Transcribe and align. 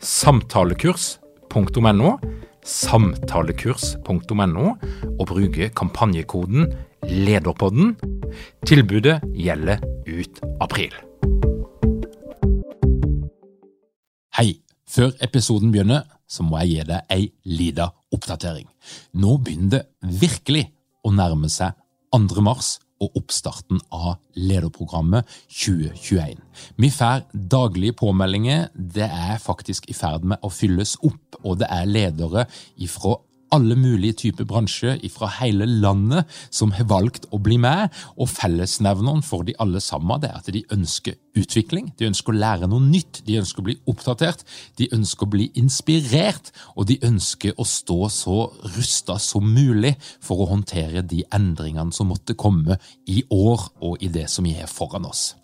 samtalekurs.no, 0.00 2.14
samtalekurs.no, 2.64 4.64
og 5.18 5.26
bruke 5.28 5.68
kampanjekoden 5.76 6.72
LEDERPODDEN. 7.04 7.96
Tilbudet 8.66 9.20
gjelder 9.36 9.78
ut 10.08 10.40
april. 10.60 10.94
Hei! 14.36 14.60
Før 14.90 15.12
episoden 15.22 15.70
begynner, 15.70 16.02
så 16.26 16.42
må 16.42 16.58
jeg 16.58 16.70
gi 16.70 16.84
deg 16.88 17.12
ei 17.14 17.28
lita 17.46 17.92
oppdatering. 18.10 18.66
Nå 19.22 19.36
begynner 19.38 19.70
det 19.76 19.82
virkelig 20.18 20.64
å 21.06 21.12
nærme 21.14 21.46
seg 21.52 21.76
2. 22.10 22.42
mars 22.42 22.80
og 23.00 23.16
oppstarten 23.18 23.80
av 23.94 24.18
lederprogrammet 24.36 25.28
2021. 25.48 26.40
Vi 26.76 26.90
får 26.92 27.24
daglige 27.32 27.96
påmeldinger. 28.00 28.68
Det 28.74 29.08
er 29.08 29.40
faktisk 29.42 29.88
i 29.90 29.96
ferd 29.96 30.26
med 30.28 30.44
å 30.44 30.52
fylles 30.52 30.96
opp, 31.06 31.40
og 31.42 31.60
det 31.62 31.70
er 31.72 31.88
ledere 31.88 32.46
ifra 32.76 33.16
alle 33.54 33.76
mulige 33.78 34.16
typer 34.24 34.46
bransjer 34.48 35.00
fra 35.12 35.28
hele 35.40 35.66
landet 35.66 36.28
som 36.50 36.72
har 36.76 36.88
valgt 36.90 37.26
å 37.34 37.40
bli 37.42 37.58
med. 37.60 37.90
Og 38.16 38.30
fellesnevneren 38.30 39.24
for 39.26 39.46
de 39.46 39.56
alle 39.62 39.82
sammen 39.84 40.22
det 40.22 40.30
er 40.30 40.38
at 40.40 40.52
de 40.54 40.64
ønsker 40.74 41.18
utvikling, 41.38 41.92
de 41.98 42.08
ønsker 42.08 42.34
å 42.34 42.40
lære 42.40 42.68
noe 42.70 42.82
nytt, 42.82 43.22
de 43.26 43.38
ønsker 43.40 43.62
å 43.62 43.68
bli 43.68 43.76
oppdatert, 43.90 44.42
de 44.80 44.88
ønsker 44.94 45.26
å 45.26 45.32
bli 45.34 45.48
inspirert, 45.60 46.50
og 46.74 46.88
de 46.90 46.98
ønsker 47.06 47.54
å 47.56 47.66
stå 47.66 47.98
så 48.10 48.38
rusta 48.76 49.18
som 49.22 49.46
mulig 49.46 49.94
for 50.22 50.42
å 50.42 50.50
håndtere 50.50 51.04
de 51.06 51.22
endringene 51.34 51.94
som 51.94 52.10
måtte 52.10 52.38
komme 52.38 52.80
i 53.06 53.22
år 53.30 53.68
og 53.86 54.02
i 54.02 54.10
det 54.12 54.26
som 54.30 54.46
vi 54.46 54.56
har 54.58 54.70
foran 54.70 55.06
oss. 55.06 55.34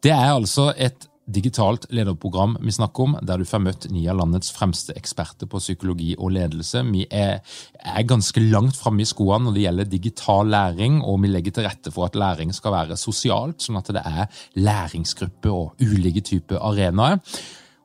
Det 0.00 0.12
er 0.12 0.32
altså 0.32 0.70
et 0.76 1.08
digitalt 1.26 1.86
lederprogram 1.94 2.58
vi 2.60 2.72
snakker 2.74 3.06
om, 3.06 3.16
der 3.22 3.40
du 3.40 3.46
får 3.48 3.62
møtt 3.64 3.86
ni 3.92 4.04
av 4.10 4.18
landets 4.20 4.52
fremste 4.52 4.94
eksperter 4.98 5.48
på 5.50 5.60
psykologi 5.62 6.12
og 6.18 6.34
ledelse. 6.36 6.82
Vi 6.90 7.06
er, 7.08 7.40
er 7.80 8.08
ganske 8.08 8.42
langt 8.44 8.76
framme 8.76 9.04
i 9.04 9.08
skoene 9.08 9.48
når 9.48 9.56
det 9.56 9.64
gjelder 9.64 9.90
digital 9.90 10.52
læring, 10.52 11.00
og 11.02 11.22
vi 11.24 11.32
legger 11.32 11.56
til 11.56 11.68
rette 11.68 11.94
for 11.94 12.08
at 12.08 12.18
læring 12.20 12.52
skal 12.54 12.76
være 12.76 13.00
sosialt, 13.00 13.64
sånn 13.64 13.80
at 13.80 13.92
det 13.96 14.04
er 14.04 14.40
læringsgrupper 14.60 15.52
og 15.54 15.84
ulike 15.84 16.24
typer 16.24 16.60
arenaer. 16.60 17.20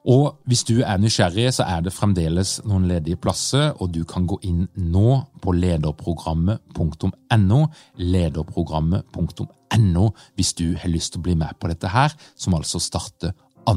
Og 0.08 0.40
hvis 0.48 0.64
du 0.64 0.80
er 0.80 0.98
nysgjerrig, 0.98 1.54
så 1.54 1.66
er 1.68 1.82
det 1.84 1.94
fremdeles 1.94 2.60
noen 2.68 2.88
ledige 2.88 3.20
plasser, 3.20 3.74
og 3.82 3.92
du 3.94 4.06
kan 4.08 4.28
gå 4.30 4.38
inn 4.48 4.68
nå 4.80 5.18
på 5.44 5.52
lederprogrammet.no, 5.58 7.60
lederprogrammet.no, 8.00 10.06
hvis 10.40 10.54
du 10.56 10.68
har 10.80 10.94
lyst 10.94 11.14
til 11.14 11.20
å 11.20 11.28
bli 11.28 11.36
med 11.40 11.60
på 11.60 11.72
dette 11.72 11.92
her, 11.92 12.16
som 12.40 12.56
altså 12.56 12.80
starter 12.80 13.36
2. 13.68 13.76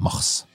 mars. 0.00 0.46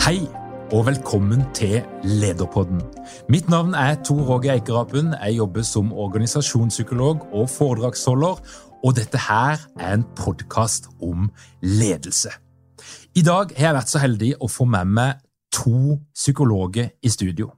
Hei! 0.00 0.24
Og 0.72 0.86
velkommen 0.86 1.40
til 1.54 1.82
Lederpodden. 2.04 2.80
Mitt 3.28 3.48
navn 3.50 3.74
er 3.74 3.96
Tor 4.04 4.22
Roger 4.22 4.52
Eikerapen. 4.52 5.14
Jeg 5.24 5.36
jobber 5.36 5.62
som 5.62 5.92
organisasjonspsykolog 5.92 7.26
og 7.32 7.50
foredragsholder, 7.50 8.42
og 8.84 8.96
dette 8.96 9.18
her 9.18 9.58
er 9.80 9.94
en 9.94 10.04
podkast 10.16 10.86
om 11.02 11.30
ledelse. 11.62 12.30
I 13.14 13.22
dag 13.26 13.50
har 13.56 13.66
jeg 13.66 13.78
vært 13.80 13.94
så 13.94 14.02
heldig 14.02 14.34
å 14.38 14.48
få 14.48 14.68
med 14.70 14.94
meg 14.94 15.24
to 15.52 15.98
psykologer 16.14 16.92
i 17.02 17.10
studio. 17.10 17.50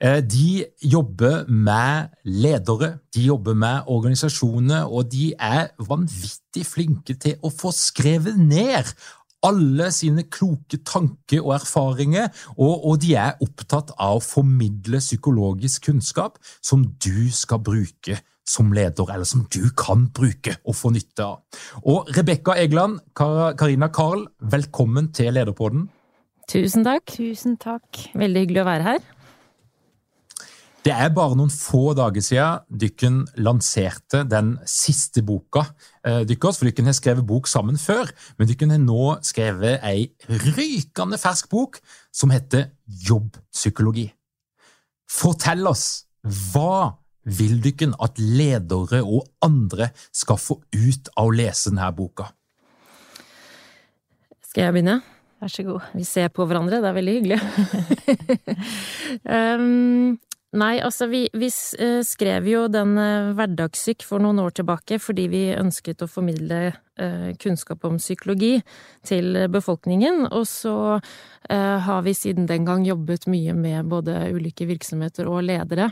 Eh, 0.00 0.20
de 0.20 0.64
jobber 0.84 1.48
med 1.48 2.12
ledere, 2.24 2.98
de 3.14 3.24
jobber 3.28 3.54
med 3.54 3.88
organisasjoner, 3.88 4.84
og 4.84 5.12
de 5.12 5.32
er 5.38 5.72
vanvittig 5.88 6.66
flinke 6.66 7.16
til 7.20 7.40
å 7.42 7.52
få 7.52 7.72
skrevet 7.72 8.36
ned 8.36 8.92
alle 9.46 9.90
sine 9.94 10.26
kloke 10.28 10.80
tanker 10.86 11.44
og 11.44 11.54
erfaringer, 11.56 12.28
og, 12.56 12.74
og, 12.84 12.98
de 13.02 13.14
er 13.18 13.38
opptatt 13.44 13.94
av 13.96 14.18
å 14.18 14.24
formidle 14.24 15.00
psykologisk 15.00 15.88
kunnskap 15.90 16.36
som 16.60 16.84
du 17.02 17.30
skal 17.34 17.62
bruke 17.64 18.20
som 18.50 18.72
leder, 18.74 19.06
eller 19.14 19.28
som 19.28 19.44
du 19.52 19.70
kan 19.78 20.08
bruke 20.14 20.56
og 20.64 20.74
få 20.74 20.90
nytte 20.94 21.22
av. 21.22 21.62
Og 21.86 22.10
Rebekka 22.16 22.56
Egeland, 22.58 22.98
Karina 23.14 23.90
Karl, 23.94 24.26
velkommen 24.40 25.12
til 25.14 25.32
Lederpodden. 25.36 25.86
Tusen 26.50 26.82
takk. 26.82 27.06
Tusen 27.14 27.54
takk. 27.62 28.08
Veldig 28.18 28.44
hyggelig 28.44 28.64
å 28.64 28.66
være 28.66 28.88
her. 28.88 29.04
Det 30.90 30.96
er 30.98 31.12
bare 31.14 31.36
noen 31.38 31.52
få 31.54 31.92
dager 31.94 32.24
siden 32.24 32.64
dykken 32.82 33.18
lanserte 33.38 34.24
den 34.26 34.56
siste 34.66 35.22
boka 35.22 35.62
deres. 36.02 36.56
for 36.58 36.66
dykken 36.66 36.88
har 36.90 36.96
skrevet 36.98 37.26
bok 37.26 37.46
sammen 37.46 37.76
før, 37.78 38.08
men 38.38 38.48
dykken 38.48 38.72
har 38.74 38.80
nå 38.82 39.20
skrevet 39.22 39.84
ei 39.86 40.08
rykende 40.26 41.14
fersk 41.20 41.46
bok 41.48 41.78
som 42.10 42.32
heter 42.34 42.72
Jobbpsykologi. 43.06 44.08
Fortell 45.06 45.62
oss, 45.70 46.06
hva 46.24 46.96
vil 47.22 47.60
dykken 47.62 47.94
at 48.02 48.18
ledere 48.18 49.04
og 49.04 49.28
andre 49.46 49.92
skal 50.10 50.40
få 50.42 50.56
ut 50.74 51.12
av 51.14 51.30
å 51.30 51.36
lese 51.36 51.70
denne 51.70 51.92
boka? 51.94 52.32
Skal 54.42 54.64
jeg 54.64 54.74
begynne? 54.74 54.96
Vær 55.38 55.54
så 55.54 55.62
god. 55.68 55.86
Vi 55.94 56.02
ser 56.02 56.34
på 56.34 56.48
hverandre, 56.50 56.82
det 56.82 56.90
er 56.90 56.98
veldig 56.98 57.14
hyggelig. 57.20 57.40
um, 59.38 60.18
Nei, 60.50 60.80
altså 60.82 61.06
vi, 61.06 61.28
vi, 61.30 61.46
eh, 61.78 62.00
skrev 62.02 62.48
jo 62.50 62.64
den 62.66 62.96
eh, 62.98 63.28
Hverdagssyk 63.38 64.02
for 64.02 64.18
noen 64.18 64.40
år 64.42 64.56
tilbake 64.58 64.98
fordi 64.98 65.28
vi 65.30 65.42
ønsket 65.54 66.02
å 66.02 66.08
formidle 66.10 66.58
eh, 66.98 67.28
kunnskap 67.38 67.86
om 67.86 68.00
psykologi 68.02 68.56
til 69.06 69.38
befolkningen, 69.50 70.26
og 70.26 70.48
så 70.50 70.74
har 71.50 72.02
vi 72.04 72.12
siden 72.14 72.44
den 72.46 72.66
gang 72.68 72.84
jobbet 72.86 73.24
mye 73.26 73.54
med 73.56 73.88
både 73.90 74.28
ulike 74.36 74.68
virksomheter 74.68 75.26
og 75.26 75.40
ledere. 75.48 75.88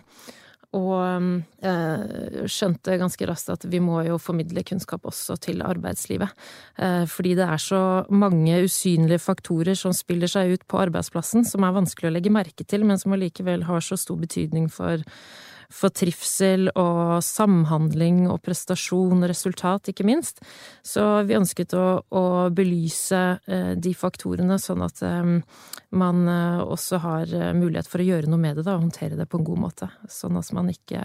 Og 0.76 1.32
eh, 1.64 2.42
skjønte 2.44 2.98
ganske 3.00 3.28
raskt 3.30 3.54
at 3.54 3.62
vi 3.72 3.80
må 3.80 4.02
jo 4.04 4.18
formidle 4.20 4.60
kunnskap 4.68 5.06
også 5.08 5.38
til 5.40 5.62
arbeidslivet. 5.64 6.34
Eh, 6.76 7.06
fordi 7.08 7.32
det 7.38 7.46
er 7.46 7.62
så 7.62 7.82
mange 8.12 8.60
usynlige 8.66 9.22
faktorer 9.22 9.78
som 9.78 9.96
spiller 9.96 10.28
seg 10.28 10.52
ut 10.52 10.66
på 10.68 10.82
arbeidsplassen, 10.82 11.46
som 11.48 11.64
er 11.64 11.76
vanskelig 11.78 12.10
å 12.10 12.16
legge 12.18 12.34
merke 12.34 12.68
til, 12.68 12.84
men 12.84 13.00
som 13.00 13.16
allikevel 13.16 13.64
har 13.64 13.80
så 13.84 13.96
stor 13.96 14.20
betydning 14.20 14.68
for 14.68 15.00
for 15.68 15.92
trivsel 15.92 16.70
og 16.72 17.20
samhandling 17.24 18.22
og 18.32 18.40
prestasjon 18.44 19.20
og 19.20 19.28
resultat, 19.28 19.90
ikke 19.92 20.06
minst. 20.08 20.40
Så 20.86 21.04
vi 21.28 21.36
ønsket 21.36 21.74
å, 21.76 21.86
å 22.08 22.24
belyse 22.54 23.20
eh, 23.44 23.72
de 23.76 23.92
faktorene, 23.96 24.56
sånn 24.62 24.84
at 24.86 25.02
eh, 25.04 25.34
man 25.98 26.22
eh, 26.32 26.62
også 26.64 27.02
har 27.04 27.34
mulighet 27.56 27.90
for 27.90 28.00
å 28.00 28.08
gjøre 28.08 28.32
noe 28.32 28.40
med 28.40 28.58
det, 28.58 28.64
da, 28.64 28.78
og 28.78 28.86
håndtere 28.86 29.18
det 29.18 29.28
på 29.28 29.40
en 29.40 29.48
god 29.48 29.64
måte. 29.68 29.90
Sånn 30.12 30.40
at 30.40 30.52
man 30.56 30.72
ikke 30.72 31.02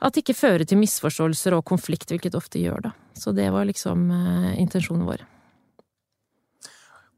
at 0.00 0.16
det 0.16 0.22
ikke 0.24 0.38
fører 0.38 0.64
til 0.64 0.80
misforståelser 0.80 1.52
og 1.52 1.66
konflikt, 1.68 2.08
hvilket 2.08 2.38
ofte 2.38 2.62
gjør 2.62 2.86
det. 2.88 2.94
Så 3.20 3.34
det 3.36 3.50
var 3.52 3.68
liksom 3.68 4.08
intensjonen 4.56 5.04
vår. 5.04 5.26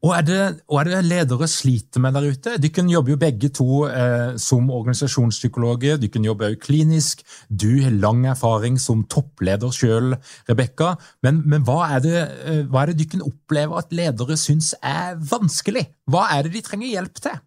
Og 0.03 0.11
er, 0.17 0.23
det, 0.27 0.39
og 0.67 0.81
er 0.81 0.89
det 0.89 0.97
ledere 1.07 1.47
sliter 1.47 2.01
med 2.03 2.17
der 2.17 2.25
ute? 2.27 2.57
De 2.59 2.69
kan 2.75 2.89
jobbe 2.91 3.13
jo 3.13 3.19
begge 3.21 3.47
to 3.55 3.85
eh, 3.87 4.33
som 4.41 4.67
organisasjonspsykologer, 4.67 5.95
de 6.01 6.09
kan 6.11 6.25
jobbe 6.27 6.49
også 6.49 6.59
klinisk. 6.65 7.23
Du 7.47 7.69
har 7.79 7.95
lang 7.95 8.25
erfaring 8.27 8.75
som 8.83 9.05
toppleder 9.07 9.71
sjøl, 9.71 10.17
Rebekka. 10.49 10.97
Men, 11.23 11.39
men 11.47 11.63
hva, 11.63 11.79
er 11.95 12.03
det, 12.03 12.19
eh, 12.43 12.61
hva 12.67 12.83
er 12.83 12.91
det 12.91 12.99
de 12.99 13.09
kan 13.15 13.23
oppleve 13.23 13.79
at 13.79 13.95
ledere 13.95 14.35
syns 14.39 14.73
er 14.83 15.15
vanskelig? 15.31 15.87
Hva 16.11 16.27
er 16.35 16.43
det 16.49 16.57
de 16.57 16.65
trenger 16.67 16.91
hjelp 16.91 17.23
til? 17.23 17.39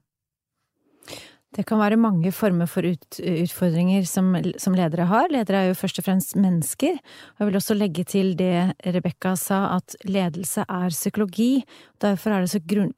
Det 1.56 1.64
kan 1.64 1.80
være 1.80 1.96
mange 1.96 2.28
former 2.36 2.68
for 2.68 2.84
ut, 2.84 3.16
utfordringer 3.16 4.04
som, 4.04 4.34
som, 4.60 4.74
ledere 4.76 5.06
har. 5.08 5.30
Ledere 5.32 5.62
er 5.62 5.70
jo 5.70 5.78
først 5.78 6.02
og 6.02 6.04
fremst 6.04 6.36
mennesker. 6.36 6.98
Og 7.00 7.42
jeg 7.42 7.48
vil 7.48 7.58
også 7.62 7.76
legge 7.78 8.04
til 8.04 8.34
det 8.36 8.74
Rebekka 8.84 9.32
sa, 9.40 9.78
at 9.78 9.96
ledelse 10.04 10.66
er 10.68 10.92
psykologi. 10.92 11.64
Derfor 12.04 12.34
er 12.34 12.44
det 12.44 12.50
så, 12.52 12.60
grunn, 12.60 12.90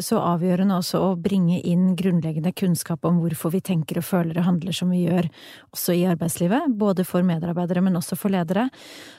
så, 0.00 0.22
avgjørende 0.22 0.78
også 0.80 1.02
å 1.04 1.10
bringe 1.20 1.58
inn 1.60 1.90
grunnleggende 1.98 2.54
kunnskap 2.56 3.04
om 3.04 3.18
hvorfor 3.20 3.52
vi 3.52 3.60
tenker 3.68 4.00
og 4.00 4.06
føler 4.08 4.40
og 4.40 4.48
handler 4.48 4.76
som 4.78 4.94
vi 4.94 5.02
gjør, 5.02 5.28
også 5.76 5.96
i 5.98 6.06
arbeidslivet. 6.08 6.70
Både 6.80 7.04
for 7.04 7.26
medarbeidere, 7.26 7.82
men 7.84 8.00
også 8.00 8.16
for 8.16 8.32
ledere. 8.32 8.70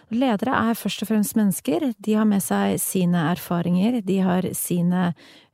Ledere 0.10 0.56
er 0.72 0.80
først 0.80 1.06
og 1.06 1.12
fremst 1.12 1.38
mennesker. 1.38 1.92
De 2.02 2.18
har 2.18 2.26
med 2.26 2.42
seg 2.42 2.80
sine 2.82 3.28
erfaringer, 3.36 4.00
de 4.02 4.18
har 4.26 4.50
sine 4.58 5.12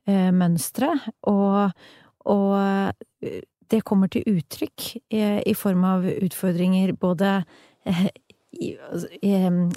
eh, 0.08 0.32
mønstre. 0.32 0.94
og 1.28 1.76
og 2.30 2.54
eh, 3.24 3.42
det 3.72 3.82
kommer 3.88 4.12
til 4.12 4.26
uttrykk 4.30 4.90
i 5.10 5.54
form 5.58 5.86
av 5.88 6.06
utfordringer 6.06 6.94
både 7.00 7.30
eh, 7.88 8.06
altså, 8.92 9.10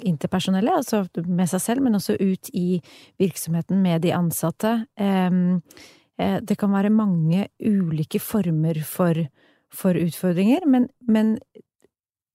interpersonelle, 0.05 0.75
altså 0.81 1.05
med 1.25 1.49
seg 1.49 1.63
selv, 1.63 1.85
men 1.85 1.97
også 1.97 2.17
ut 2.19 2.51
i 2.53 2.81
virksomheten 3.17 3.81
med 3.81 4.05
de 4.05 4.13
ansatte. 4.13 4.75
Eh, 4.99 5.31
det 6.17 6.57
kan 6.57 6.73
være 6.73 6.93
mange 6.93 7.47
ulike 7.61 8.19
former 8.21 8.79
for, 8.85 9.17
for 9.69 9.97
utfordringer, 9.97 10.65
men, 10.65 10.87
men 11.05 11.35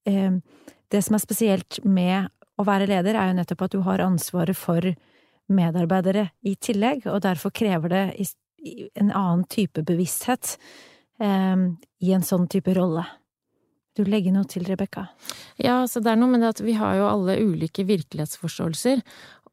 det 0.06 1.00
som 1.02 1.16
er 1.16 1.22
spesielt 1.22 1.80
med 1.82 2.28
å 2.58 2.66
være 2.66 2.86
leder, 2.90 3.18
er 3.18 3.32
jo 3.32 3.38
nettopp 3.40 3.64
at 3.66 3.74
du 3.74 3.80
har 3.86 4.04
ansvaret 4.04 4.58
for 4.58 4.86
medarbeidere 5.52 6.28
i 6.46 6.54
tillegg, 6.62 7.06
og 7.10 7.22
derfor 7.26 7.54
krever 7.54 7.92
det 7.92 8.04
en 8.62 9.10
annen 9.10 9.44
type 9.50 9.82
bevissthet 9.86 10.56
eh, 11.22 11.66
i 12.02 12.14
en 12.14 12.26
sånn 12.26 12.48
type 12.52 12.74
rolle. 12.76 13.04
Du 13.92 14.06
legger 14.08 14.32
noe 14.32 14.48
til, 14.48 14.64
Rebekka? 14.64 15.06
Ja, 15.60 15.82
så 15.88 16.00
det 16.00 16.14
er 16.14 16.20
noe 16.20 16.32
med 16.32 16.40
det 16.40 16.54
at 16.54 16.62
vi 16.64 16.76
har 16.78 16.96
jo 16.96 17.08
alle 17.10 17.36
ulike 17.44 17.84
virkelighetsforståelser. 17.88 19.02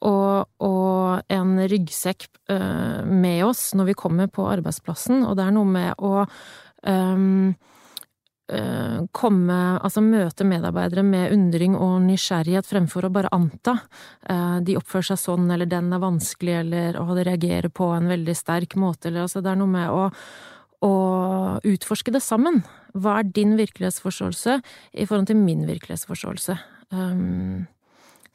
Og, 0.07 0.47
og 0.63 1.33
en 1.35 1.57
ryggsekk 1.67 2.29
uh, 2.47 3.03
med 3.03 3.41
oss 3.50 3.73
når 3.75 3.89
vi 3.89 3.97
kommer 4.00 4.29
på 4.31 4.45
arbeidsplassen, 4.47 5.25
og 5.27 5.35
det 5.35 5.44
er 5.44 5.51
noe 5.57 5.67
med 5.67 6.00
å 6.00 6.23
um, 6.23 7.51
komme 9.13 9.56
Altså 9.84 10.01
møte 10.01 10.46
medarbeidere 10.48 11.04
med 11.06 11.34
undring 11.36 11.75
og 11.78 12.00
nysgjerrighet 12.07 12.68
fremfor 12.68 13.06
å 13.06 13.12
bare 13.13 13.31
anta. 13.36 13.75
Eh, 14.25 14.60
de 14.66 14.78
oppfører 14.80 15.12
seg 15.12 15.22
sånn, 15.22 15.50
eller 15.54 15.69
den 15.69 15.92
er 15.94 16.01
vanskelig, 16.01 16.56
eller 16.63 17.00
å 17.00 17.07
reagere 17.13 17.69
på 17.69 17.92
en 17.96 18.10
veldig 18.10 18.36
sterk 18.38 18.75
måte, 18.80 19.10
eller 19.10 19.28
altså 19.28 19.44
Det 19.46 19.51
er 19.51 19.60
noe 19.60 19.74
med 19.74 19.94
å, 19.94 20.10
å 20.86 20.94
utforske 21.62 22.13
det 22.16 22.24
sammen. 22.25 22.63
Hva 22.98 23.19
er 23.19 23.34
din 23.36 23.56
virkelighetsforståelse 23.60 24.60
i 24.94 25.06
forhold 25.06 25.30
til 25.30 25.42
min 25.42 25.68
virkelighetsforståelse? 25.69 26.57
Um, 26.90 27.68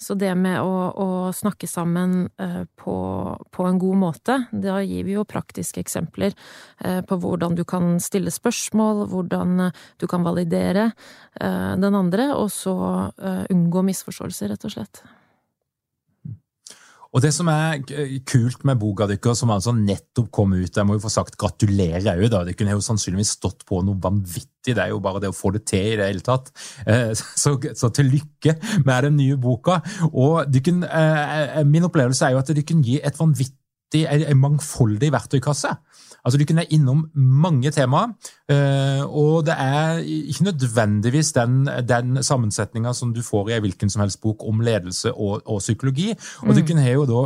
så 0.04 0.16
det 0.18 0.30
med 0.36 0.60
å, 0.60 0.74
å 0.92 1.08
snakke 1.34 1.68
sammen 1.70 2.26
eh, 2.40 2.62
på, 2.80 2.96
på, 3.50 3.66
en 3.66 3.80
god 3.80 4.00
måte, 4.02 4.38
da 4.52 4.78
gir 4.84 5.06
vi 5.08 5.16
jo 5.16 5.24
praktiske 5.28 5.80
eksempler 5.80 6.34
eh, 6.84 7.00
på 7.06 7.18
hvordan 7.22 7.56
du 7.56 7.64
kan 7.68 7.96
stille 8.04 8.32
spørsmål, 8.34 9.06
hvordan 9.12 9.68
eh, 9.68 9.82
du 10.00 10.08
kan 10.10 10.26
validere 10.26 10.90
den 11.34 11.96
andre, 11.98 12.28
og 12.36 12.46
så 12.54 12.74
unngå 13.50 13.82
misforståelser, 13.88 14.52
rett 14.52 14.66
og 14.68 14.74
slett. 14.76 15.00
Og 17.14 17.22
Det 17.22 17.30
som 17.30 17.48
er 17.50 17.78
kult 18.26 18.64
med 18.66 18.80
boka 18.80 19.06
deres, 19.06 19.38
som 19.38 19.52
altså 19.54 19.74
nettopp 19.74 20.32
kom 20.34 20.54
ut 20.56 20.76
Jeg 20.76 20.86
må 20.86 20.96
jo 20.96 21.04
få 21.04 21.12
sagt 21.12 21.38
gratulerer 21.38 22.18
òg, 22.18 22.26
da. 22.32 22.42
Det 22.46 22.56
kunne 22.58 22.74
jo 22.74 22.82
sannsynligvis 22.82 23.36
stått 23.38 23.62
på 23.68 23.82
noe 23.86 24.00
vanvittig. 24.02 24.74
Det 24.74 24.82
er 24.82 24.90
jo 24.90 25.02
bare 25.04 25.22
det 25.22 25.30
å 25.30 25.36
få 25.36 25.52
det 25.54 25.62
til 25.70 25.92
i 25.92 25.98
det 26.00 26.08
hele 26.10 26.24
tatt. 26.26 26.50
Eh, 26.86 27.12
så, 27.42 27.54
så 27.78 27.92
til 27.94 28.10
lykke 28.16 28.56
med 28.82 29.06
den 29.06 29.18
nye 29.20 29.38
boka. 29.38 29.78
Og 30.10 30.50
kan, 30.64 30.82
eh, 30.82 31.60
min 31.68 31.86
opplevelse 31.86 32.26
er 32.26 32.34
jo 32.34 32.42
at 32.42 32.50
dere 32.50 32.82
gi 32.82 32.98
et 32.98 33.20
vanvittig, 33.20 34.04
en 34.10 34.40
mangfoldig 34.40 35.12
verktøykasse. 35.14 35.70
Altså, 36.24 36.38
Du 36.38 36.44
kunne 36.48 36.64
innom 36.72 37.04
mange 37.14 37.70
temaer, 37.70 38.14
eh, 38.48 39.02
og 39.04 39.46
det 39.46 39.54
er 39.58 39.98
ikke 40.04 40.44
nødvendigvis 40.44 41.32
den, 41.32 41.68
den 41.88 42.22
sammensetninga 42.22 42.92
som 42.92 43.14
du 43.14 43.22
får 43.22 43.50
i 43.50 43.56
en 43.56 43.64
hvilken 43.66 43.90
som 43.90 44.00
helst 44.00 44.20
bok 44.20 44.44
om 44.48 44.60
ledelse 44.60 45.12
og, 45.12 45.42
og 45.46 45.58
psykologi. 45.60 46.14
Og 46.42 46.48
mm. 46.48 46.54
du 46.54 46.62
kunne 46.66 46.86
jo 46.90 47.04
da 47.10 47.24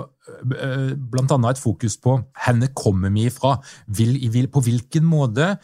eh, 0.58 0.96
blant 1.10 1.32
annet 1.32 1.56
et 1.56 1.62
fokus 1.62 1.96
på 1.96 2.18
henne 2.46 2.72
kommer 2.74 3.14
vi 3.14 3.28
ifra? 3.30 3.58
Vil, 3.86 4.18
vil, 4.32 4.48
på 4.48 4.60
hvilken 4.60 5.06
måte 5.06 5.56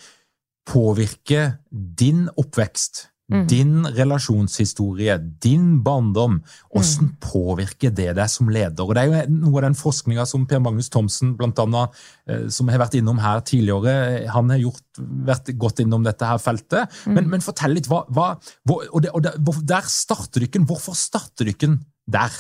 påvirker 0.67 1.59
din 1.99 2.29
oppvekst 2.37 3.09
Mm. 3.33 3.47
Din 3.49 3.87
relasjonshistorie, 3.89 5.15
din 5.41 5.79
barndom, 5.83 6.43
hvordan 6.69 7.07
mm. 7.09 7.13
påvirker 7.25 7.93
det 7.97 8.11
deg 8.19 8.29
som 8.29 8.51
leder? 8.53 8.85
Og 8.85 8.93
Det 8.95 9.01
er 9.01 9.09
jo 9.09 9.39
noe 9.39 9.63
av 9.63 9.65
den 9.71 9.79
forskninga 9.79 10.27
som 10.29 10.45
Per 10.49 10.61
Magnus 10.61 10.93
Thomsen, 10.93 11.33
blant 11.39 11.63
annet, 11.63 11.95
eh, 12.29 12.47
som 12.53 12.69
har 12.69 12.83
vært 12.83 12.99
innom 12.99 13.23
her 13.25 13.41
tidligere, 13.41 14.27
han 14.29 14.53
har 14.53 14.61
gjort, 14.61 14.85
vært 15.31 15.55
godt 15.57 15.81
innom 15.81 16.05
dette 16.05 16.29
her 16.29 16.43
feltet. 16.43 16.93
Mm. 17.07 17.15
Men, 17.17 17.31
men, 17.33 17.45
fortell 17.45 17.73
litt, 17.79 17.89
hva, 17.89 18.03
hva 18.13 18.35
hvor, 18.69 18.85
og, 18.91 19.01
det, 19.07 19.15
og 19.17 19.25
det, 19.25 19.33
Der 19.73 19.89
starter 19.89 20.45
dere. 20.45 20.67
Hvorfor 20.69 20.99
starter 20.99 21.49
dere 21.49 21.79
der? 22.05 22.37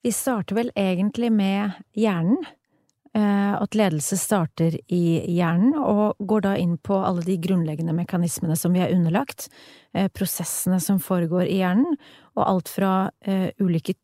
Vi 0.00 0.12
starter 0.16 0.56
vel 0.56 0.72
egentlig 0.72 1.28
med 1.34 1.76
hjernen. 1.92 2.40
Eh, 3.14 3.62
at 3.62 3.74
ledelse 3.74 4.14
starter 4.14 4.76
i 4.86 5.04
hjernen, 5.34 5.72
og 5.74 6.14
går 6.30 6.44
da 6.44 6.52
inn 6.62 6.76
på 6.78 6.94
alle 6.94 7.24
de 7.26 7.34
grunnleggende 7.42 7.94
mekanismene 7.96 8.54
som 8.54 8.70
vi 8.76 8.84
er 8.84 8.92
underlagt, 8.94 9.48
eh, 9.94 10.06
prosessene 10.14 10.78
som 10.80 11.00
foregår 11.02 11.48
i 11.50 11.58
hjernen, 11.58 11.98
og 12.38 12.44
alt 12.46 12.70
fra 12.70 12.92
uh, 13.26 13.48
ulike 13.58 13.96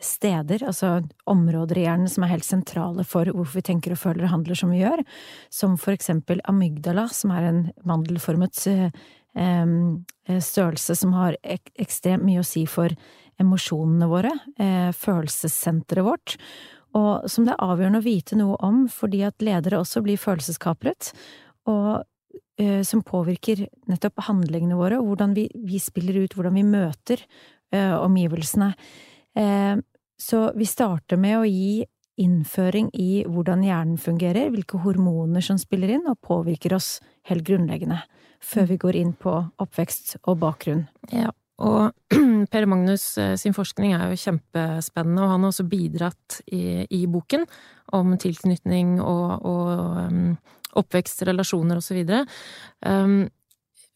steder, 0.00 0.62
altså 0.64 1.02
områder 1.28 1.78
i 1.78 1.82
hjernen 1.84 2.08
som 2.08 2.24
er 2.24 2.30
helt 2.30 2.46
sentrale 2.46 3.04
for 3.04 3.26
hvorfor 3.26 3.58
vi 3.58 3.64
tenker 3.66 3.92
og 3.92 3.98
føler 4.00 4.24
og 4.24 4.32
handler 4.36 4.56
som 4.56 4.70
vi 4.72 4.80
gjør, 4.80 5.02
som 5.50 5.74
for 5.76 5.92
eksempel 5.92 6.40
amygdala, 6.48 7.08
som 7.12 7.34
er 7.34 7.48
en 7.48 7.60
mandelformet 7.84 8.54
størrelse 10.46 10.96
som 10.96 11.16
har 11.18 11.36
ekstremt 11.44 12.22
mye 12.22 12.40
å 12.40 12.46
si 12.46 12.64
for 12.70 12.94
emosjonene 13.42 14.08
våre, 14.08 14.30
følelsessenteret 15.02 16.06
vårt 16.06 16.38
og 16.98 17.28
som 17.30 17.46
det 17.46 17.54
er 17.54 17.64
avgjørende 17.64 18.02
å 18.02 18.04
vite 18.06 18.38
noe 18.38 18.58
om, 18.64 18.84
fordi 18.92 19.22
at 19.26 19.44
ledere 19.44 19.80
også 19.80 20.02
blir 20.04 20.20
følelseskapret, 20.20 21.12
og 21.70 22.02
uh, 22.02 22.82
som 22.86 23.04
påvirker 23.06 23.66
nettopp 23.90 24.26
handlingene 24.28 24.78
våre, 24.78 25.00
og 25.00 25.12
hvordan 25.12 25.36
vi, 25.38 25.48
vi 25.54 25.80
spiller 25.82 26.22
ut, 26.22 26.36
hvordan 26.36 26.58
vi 26.58 26.66
møter 26.68 27.24
uh, 27.74 27.96
omgivelsene. 28.02 28.72
Uh, 29.38 29.80
så 30.20 30.44
vi 30.54 30.68
starter 30.68 31.18
med 31.18 31.40
å 31.40 31.48
gi 31.48 31.82
innføring 32.20 32.90
i 33.00 33.24
hvordan 33.24 33.64
hjernen 33.64 33.98
fungerer, 33.98 34.50
hvilke 34.52 34.82
hormoner 34.84 35.42
som 35.44 35.58
spiller 35.58 35.94
inn 35.96 36.10
og 36.10 36.20
påvirker 36.22 36.76
oss 36.76 36.98
helt 37.30 37.46
grunnleggende, 37.48 38.02
før 38.42 38.68
vi 38.68 38.80
går 38.84 38.98
inn 39.00 39.14
på 39.16 39.32
oppvekst 39.62 40.18
og 40.26 40.42
bakgrunn. 40.42 40.84
Ja, 41.10 41.32
og 41.62 41.92
Per 42.52 42.66
Magnus 42.70 43.04
eh, 43.20 43.34
sin 43.40 43.54
forskning 43.56 43.94
er 43.96 44.10
jo 44.10 44.20
kjempespennende, 44.20 45.22
og 45.22 45.34
han 45.34 45.44
har 45.44 45.52
også 45.52 45.68
bidratt 45.70 46.40
i, 46.52 46.82
i 46.90 47.04
boken 47.10 47.46
om 47.96 48.16
tilknytning 48.20 48.98
og, 49.00 49.46
og 49.46 50.02
um, 50.08 50.34
oppvekst, 50.80 51.24
relasjoner 51.28 51.78
videre. 51.94 52.24
Um, 52.80 53.26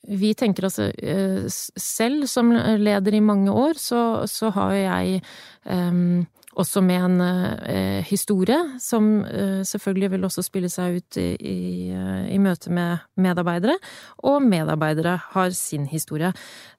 vi 0.06 0.34
tenker 0.38 0.68
altså 0.68 0.90
uh, 0.92 1.46
Selv 1.50 2.28
som 2.30 2.52
leder 2.54 3.16
i 3.16 3.24
mange 3.24 3.50
år, 3.50 3.80
så, 3.80 4.00
så 4.30 4.52
har 4.54 4.76
jeg 4.76 5.22
um, 5.64 6.26
også 6.56 6.80
med 6.84 7.04
en 7.04 7.20
eh, 7.68 8.04
historie, 8.08 8.56
som 8.80 9.24
eh, 9.24 9.60
selvfølgelig 9.66 10.10
vil 10.14 10.26
også 10.28 10.44
spille 10.44 10.70
seg 10.72 11.00
ut 11.00 11.18
i, 11.20 11.26
i, 11.36 11.56
eh, 11.92 12.28
i, 12.32 12.38
møte 12.40 12.72
med 12.72 13.04
medarbeidere. 13.20 13.76
Og 14.28 14.40
medarbeidere 14.44 15.16
har 15.34 15.52
sin 15.56 15.86
historie. 15.90 16.32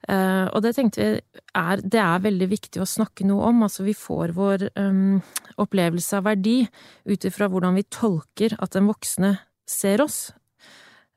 Eh, 0.08 0.46
og 0.50 0.64
det 0.64 0.74
tenkte 0.76 1.04
vi 1.04 1.42
er, 1.54 1.82
det 1.82 2.02
er 2.02 2.24
veldig 2.26 2.48
viktig 2.50 2.82
å 2.82 2.88
snakke 2.88 3.26
noe 3.28 3.52
om. 3.52 3.62
Altså 3.66 3.86
vi 3.86 3.94
får 3.96 4.34
vår 4.36 4.66
um, 4.78 5.20
opplevelse 5.62 6.18
av 6.18 6.26
verdi 6.26 6.58
ut 7.06 7.28
ifra 7.30 7.48
hvordan 7.50 7.78
vi 7.78 7.86
tolker 7.86 8.58
at 8.58 8.74
den 8.74 8.90
voksne 8.90 9.36
ser 9.68 10.02
oss. 10.02 10.28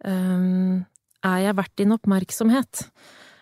Um, 0.05 0.85
er 1.25 1.47
jeg 1.47 1.57
verdt 1.57 1.77
din 1.81 1.93
oppmerksomhet? 1.97 2.85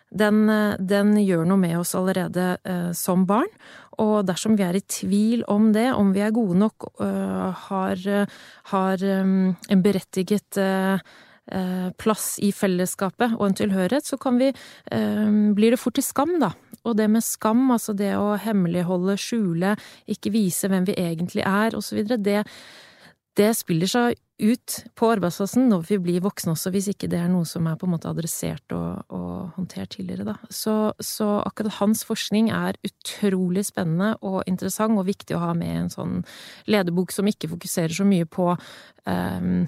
Den, 0.09 0.41
den, 0.79 1.13
gjør 1.21 1.45
noe 1.45 1.61
med 1.61 1.77
oss 1.79 1.95
allerede 1.97 2.55
eh, 2.63 2.91
som 2.97 3.25
barn. 3.29 3.49
Og 3.99 4.23
dersom 4.27 4.55
vi 4.57 4.63
er 4.63 4.77
i 4.79 4.85
tvil 4.87 5.43
om 5.51 5.71
det, 5.75 5.89
om 5.93 6.13
vi 6.15 6.23
er 6.23 6.35
gode 6.35 6.57
nok, 6.57 6.91
øh, 7.03 7.49
har, 7.67 8.05
har 8.71 9.03
um, 9.21 9.55
en 9.69 9.83
berettiget 9.83 10.57
øh, 10.57 11.91
plass 11.99 12.37
i 12.39 12.51
fellesskapet 12.55 13.35
og 13.37 13.47
en 13.47 13.57
tilhørighet, 13.59 14.07
så 14.07 14.17
kan 14.17 14.39
vi 14.39 14.49
øh, 14.51 15.55
blir 15.55 15.75
det 15.75 15.81
fort 15.81 15.99
til 15.99 16.07
skam, 16.07 16.37
da. 16.41 16.53
Og 16.87 16.95
det 16.97 17.09
med 17.11 17.25
skam, 17.25 17.67
altså 17.75 17.93
det 17.93 18.13
å 18.15 18.37
hemmeligholde, 18.39 19.17
skjule, 19.19 19.75
ikke 20.07 20.31
vise 20.31 20.69
hvem 20.71 20.87
vi 20.87 20.95
egentlig 20.97 21.43
er, 21.43 21.75
osv., 21.75 22.05
det, 22.15 22.45
det 23.39 23.53
spiller 23.57 23.89
seg 23.89 24.19
ut 24.39 24.75
på 24.95 25.09
arbeidsplassen 25.11 25.67
når 25.67 25.83
vi 25.89 25.97
blir 25.99 26.23
voksne 26.23 26.53
også, 26.53 26.71
hvis 26.71 26.89
ikke 26.93 27.09
det 27.11 27.19
er 27.19 27.31
noe 27.31 27.47
som 27.47 27.67
er 27.67 27.75
på 27.79 27.87
en 27.87 27.93
måte 27.93 28.09
adressert 28.11 28.75
og, 28.75 29.01
og 29.11 29.57
håndtert 29.57 29.97
tidligere, 29.97 30.29
da. 30.31 30.35
Så, 30.47 30.75
så, 31.03 31.27
akkurat 31.43 31.79
hans 31.81 32.05
forskning 32.07 32.51
er 32.55 32.79
utrolig 32.87 33.65
spennende 33.67 34.13
og 34.23 34.41
interessant 34.47 34.95
og 34.99 35.09
viktig 35.09 35.35
å 35.35 35.43
ha 35.43 35.51
med 35.57 35.75
en 35.83 35.91
sånn 35.93 36.15
lederbok 36.71 37.13
som 37.15 37.27
ikke 37.29 37.51
fokuserer 37.51 37.95
så 37.95 38.07
mye 38.07 38.27
på 38.29 38.53
um, 38.55 39.67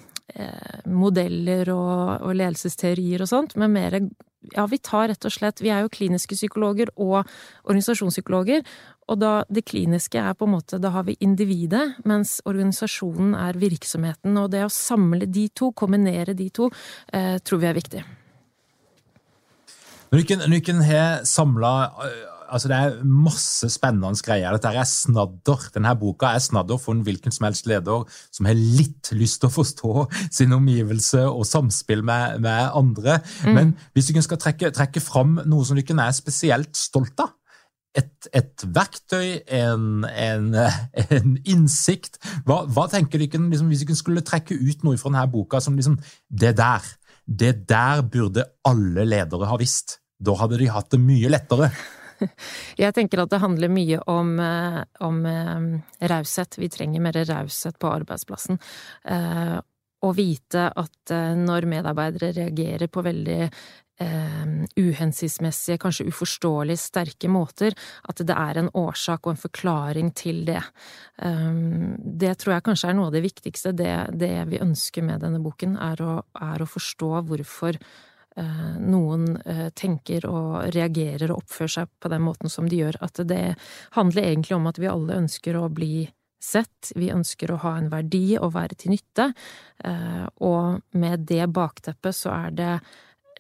modeller 0.88 1.74
og, 1.74 2.22
og 2.24 2.36
ledelsesteorier 2.40 3.26
og 3.26 3.32
sånt, 3.32 3.58
men 3.60 3.76
mer 3.76 4.00
ja, 4.56 4.66
vi 4.66 4.80
tar 4.82 5.08
rett 5.12 5.26
og 5.28 5.34
slett 5.34 5.62
Vi 5.62 5.70
er 5.70 5.84
jo 5.84 5.92
kliniske 5.94 6.36
psykologer 6.36 6.90
og 6.96 7.20
organisasjonspsykologer, 7.70 8.64
og 9.12 9.20
da 9.22 9.34
det 9.52 9.66
kliniske 9.68 10.22
er 10.22 10.34
på 10.38 10.48
en 10.48 10.56
måte 10.56 10.80
Da 10.82 10.94
har 10.96 11.06
vi 11.08 11.18
individet, 11.20 12.00
mens 12.08 12.40
organisasjonen 12.46 13.36
er 13.38 13.60
virksomheten. 13.60 14.38
Og 14.40 14.50
det 14.54 14.64
å 14.66 14.72
samle 14.72 15.28
de 15.28 15.48
to, 15.50 15.72
kombinere 15.72 16.34
de 16.38 16.50
to, 16.50 16.72
eh, 17.14 17.38
tror 17.40 17.62
vi 17.62 17.68
er 17.68 17.78
viktig. 17.78 18.04
Når 20.12 20.26
dere 20.28 20.84
har 20.84 21.24
samla 21.24 21.74
altså 22.52 22.70
Det 22.72 22.78
er 22.78 23.04
masse 23.08 23.70
spennende 23.72 24.12
greier. 24.26 24.52
Dette 24.56 24.72
er 24.76 24.88
snadder. 24.88 25.68
Denne 25.76 25.96
boka 26.00 26.34
er 26.36 26.44
snadder 26.44 26.80
for 26.82 26.96
en 26.96 27.04
hvilken 27.06 27.34
som 27.34 27.48
helst 27.48 27.70
leder 27.70 28.06
som 28.32 28.48
har 28.50 28.58
litt 28.60 29.12
lyst 29.18 29.42
til 29.42 29.50
å 29.50 29.56
forstå 29.56 29.94
sin 30.30 30.56
omgivelse 30.56 31.24
og 31.30 31.46
samspill 31.48 32.04
med, 32.04 32.42
med 32.44 32.72
andre. 32.78 33.20
Mm. 33.46 33.54
Men 33.56 33.76
hvis 33.94 34.12
du 34.12 34.22
skal 34.22 34.42
trekke, 34.42 34.74
trekke 34.76 35.04
fram 35.04 35.40
noe 35.46 35.68
som 35.68 35.80
dere 35.80 35.98
er 36.06 36.18
spesielt 36.18 36.76
stolt 36.78 37.24
av, 37.24 37.38
et, 37.98 38.28
et, 38.32 38.64
verktøy, 38.72 39.42
en, 39.52 40.06
en, 40.08 40.54
en 41.18 41.34
innsikt. 41.44 42.22
Hva, 42.48 42.62
hva, 42.72 42.88
tenker 42.92 43.20
du 43.20 43.26
liksom, 43.28 43.68
hvis 43.72 43.84
du 43.88 43.96
skulle 44.00 44.24
trekke 44.24 44.56
ut 44.56 44.86
noe 44.88 45.00
fra 45.00 45.12
denne 45.12 45.28
boka 45.32 45.60
som 45.64 45.76
liksom 45.76 45.98
Det 46.28 46.54
der, 46.58 46.86
det 47.28 47.68
der 47.70 48.04
burde 48.08 48.48
alle 48.68 49.04
ledere 49.08 49.50
ha 49.50 49.60
visst. 49.60 50.00
Da 50.22 50.38
hadde 50.40 50.62
de 50.62 50.70
hatt 50.72 50.92
det 50.94 51.02
mye 51.02 51.32
lettere. 51.34 51.72
Jeg 52.82 52.96
tenker 52.98 53.24
at 53.24 53.34
det 53.34 53.42
handler 53.42 53.74
mye 53.74 54.00
om, 54.12 54.34
eh, 54.40 54.82
om 55.06 55.22
eh, 55.26 56.08
raushet. 56.12 56.60
Vi 56.62 56.72
trenger 56.72 57.04
mer 57.04 57.22
raushet 57.28 57.80
på 57.82 57.92
arbeidsplassen. 57.92 58.60
Eh, 59.06 59.60
å 60.02 60.10
vite 60.18 60.66
at 60.82 61.12
når 61.38 61.68
medarbeidere 61.70 62.32
reagerer 62.34 62.90
på 62.90 63.04
veldig 63.06 63.44
uhensiktsmessige, 64.02 65.78
kanskje 65.78 66.08
uforståelig 66.10 66.74
sterke 66.82 67.30
måter, 67.30 67.76
at 68.10 68.24
det 68.26 68.34
er 68.34 68.58
en 68.58 68.72
årsak 68.82 69.28
og 69.28 69.36
en 69.36 69.42
forklaring 69.44 70.10
til 70.18 70.40
det. 70.48 70.64
det 71.22 72.32
tror 72.42 72.56
jeg 72.56 72.66
kanskje 72.66 72.90
er 72.90 72.98
noe 72.98 73.12
av 73.12 73.14
det 73.14 73.22
viktigste. 73.28 73.76
Det, 73.78 73.94
det 74.18 74.34
vi 74.50 74.64
ønsker 74.66 75.06
med 75.06 75.22
denne 75.22 75.44
boken, 75.46 75.78
er 75.78 76.02
å, 76.02 76.16
er 76.34 76.66
å 76.66 76.72
forstå 76.72 77.12
hvorfor 77.30 77.78
noen 78.80 79.36
eh, 79.46 79.68
tenker 79.76 80.26
og 80.30 80.72
reagerer 80.76 81.32
og 81.32 81.44
oppfører 81.44 81.76
seg 81.76 81.92
på 82.00 82.12
den 82.14 82.24
måten 82.26 82.52
som 82.52 82.70
de 82.70 82.82
gjør. 82.82 82.98
At 83.04 83.22
det 83.28 83.56
handler 83.98 84.28
egentlig 84.30 84.58
om 84.58 84.68
at 84.72 84.80
vi 84.82 84.90
alle 84.92 85.20
ønsker 85.24 85.60
å 85.60 85.68
bli 85.74 86.08
sett, 86.42 86.94
vi 86.98 87.12
ønsker 87.14 87.52
å 87.54 87.60
ha 87.66 87.76
en 87.78 87.92
verdi 87.92 88.38
og 88.40 88.56
være 88.56 88.80
til 88.80 88.96
nytte, 88.96 89.30
eh, 89.86 90.26
og 90.42 90.98
med 90.98 91.28
det 91.30 91.46
bakteppet 91.54 92.18
så 92.18 92.34
er 92.48 92.58
det 92.58 92.74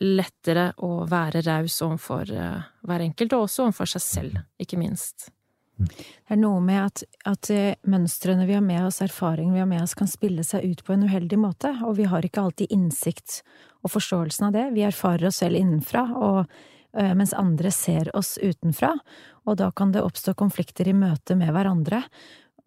lettere 0.01 0.71
å 0.81 1.03
være 1.09 1.43
raus 1.45 1.75
overfor 1.85 2.29
hver 2.31 3.03
enkelt, 3.05 3.35
og 3.37 3.45
også 3.45 3.67
overfor 3.67 3.91
seg 3.91 4.01
selv, 4.01 4.39
ikke 4.57 4.79
minst. 4.81 5.29
Det 5.77 6.35
er 6.35 6.39
noe 6.39 6.61
med 6.63 6.79
at, 6.83 7.03
at 7.27 7.49
mønstrene 7.89 8.45
vi 8.47 8.55
har 8.57 8.63
med 8.65 8.85
oss, 8.85 9.01
erfaringene 9.03 9.55
vi 9.55 9.63
har 9.63 9.69
med 9.69 9.83
oss, 9.83 9.95
kan 9.97 10.09
spille 10.09 10.43
seg 10.45 10.65
ut 10.67 10.83
på 10.85 10.93
en 10.95 11.07
uheldig 11.07 11.39
måte, 11.41 11.73
og 11.85 11.97
vi 11.97 12.09
har 12.11 12.25
ikke 12.25 12.43
alltid 12.43 12.73
innsikt 12.73 13.41
og 13.81 13.95
forståelsen 13.95 14.49
av 14.49 14.53
det. 14.55 14.67
Vi 14.75 14.85
erfarer 14.85 15.29
oss 15.29 15.41
selv 15.41 15.57
innenfra, 15.59 16.05
og, 16.15 16.45
øh, 16.97 17.13
mens 17.17 17.33
andre 17.33 17.71
ser 17.71 18.11
oss 18.17 18.37
utenfra, 18.37 18.93
og 19.45 19.57
da 19.57 19.71
kan 19.71 19.91
det 19.91 20.05
oppstå 20.05 20.35
konflikter 20.37 20.87
i 20.87 20.93
møte 20.93 21.35
med 21.35 21.53
hverandre. 21.55 22.03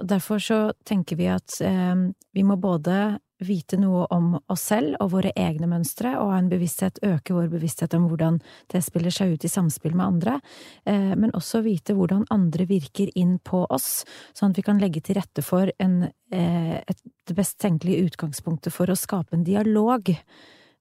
Derfor 0.02 0.42
så 0.42 0.58
tenker 0.84 1.16
vi 1.16 1.30
at 1.30 1.61
eh, 1.62 1.94
vi 2.34 2.42
må 2.42 2.56
både 2.58 3.20
vite 3.43 3.76
noe 3.81 4.05
om 4.14 4.35
oss 4.53 4.69
selv 4.71 4.95
og 5.03 5.11
våre 5.17 5.33
egne 5.37 5.67
mønstre, 5.71 6.14
og 6.21 6.31
ha 6.31 6.38
en 6.38 6.50
bevissthet, 6.53 7.00
øke 7.03 7.35
vår 7.35 7.49
bevissthet 7.53 7.97
om 7.99 8.07
hvordan 8.11 8.38
det 8.73 8.85
spiller 8.87 9.14
seg 9.14 9.35
ut 9.35 9.45
i 9.45 9.50
samspill 9.50 9.97
med 9.97 10.07
andre, 10.07 10.38
eh, 10.87 11.12
men 11.19 11.35
også 11.35 11.64
vite 11.67 11.97
hvordan 11.99 12.26
andre 12.35 12.69
virker 12.71 13.11
inn 13.19 13.38
på 13.43 13.64
oss, 13.75 14.05
sånn 14.38 14.55
at 14.55 14.61
vi 14.61 14.67
kan 14.67 14.83
legge 14.83 15.03
til 15.05 15.19
rette 15.19 15.43
for 15.43 15.73
en, 15.83 16.05
eh, 16.31 16.76
et, 16.79 17.00
det 17.26 17.37
best 17.37 17.59
tenkelige 17.59 18.07
utgangspunktet 18.11 18.73
for 18.73 18.91
å 18.91 18.99
skape 18.99 19.35
en 19.35 19.47
dialog 19.47 20.14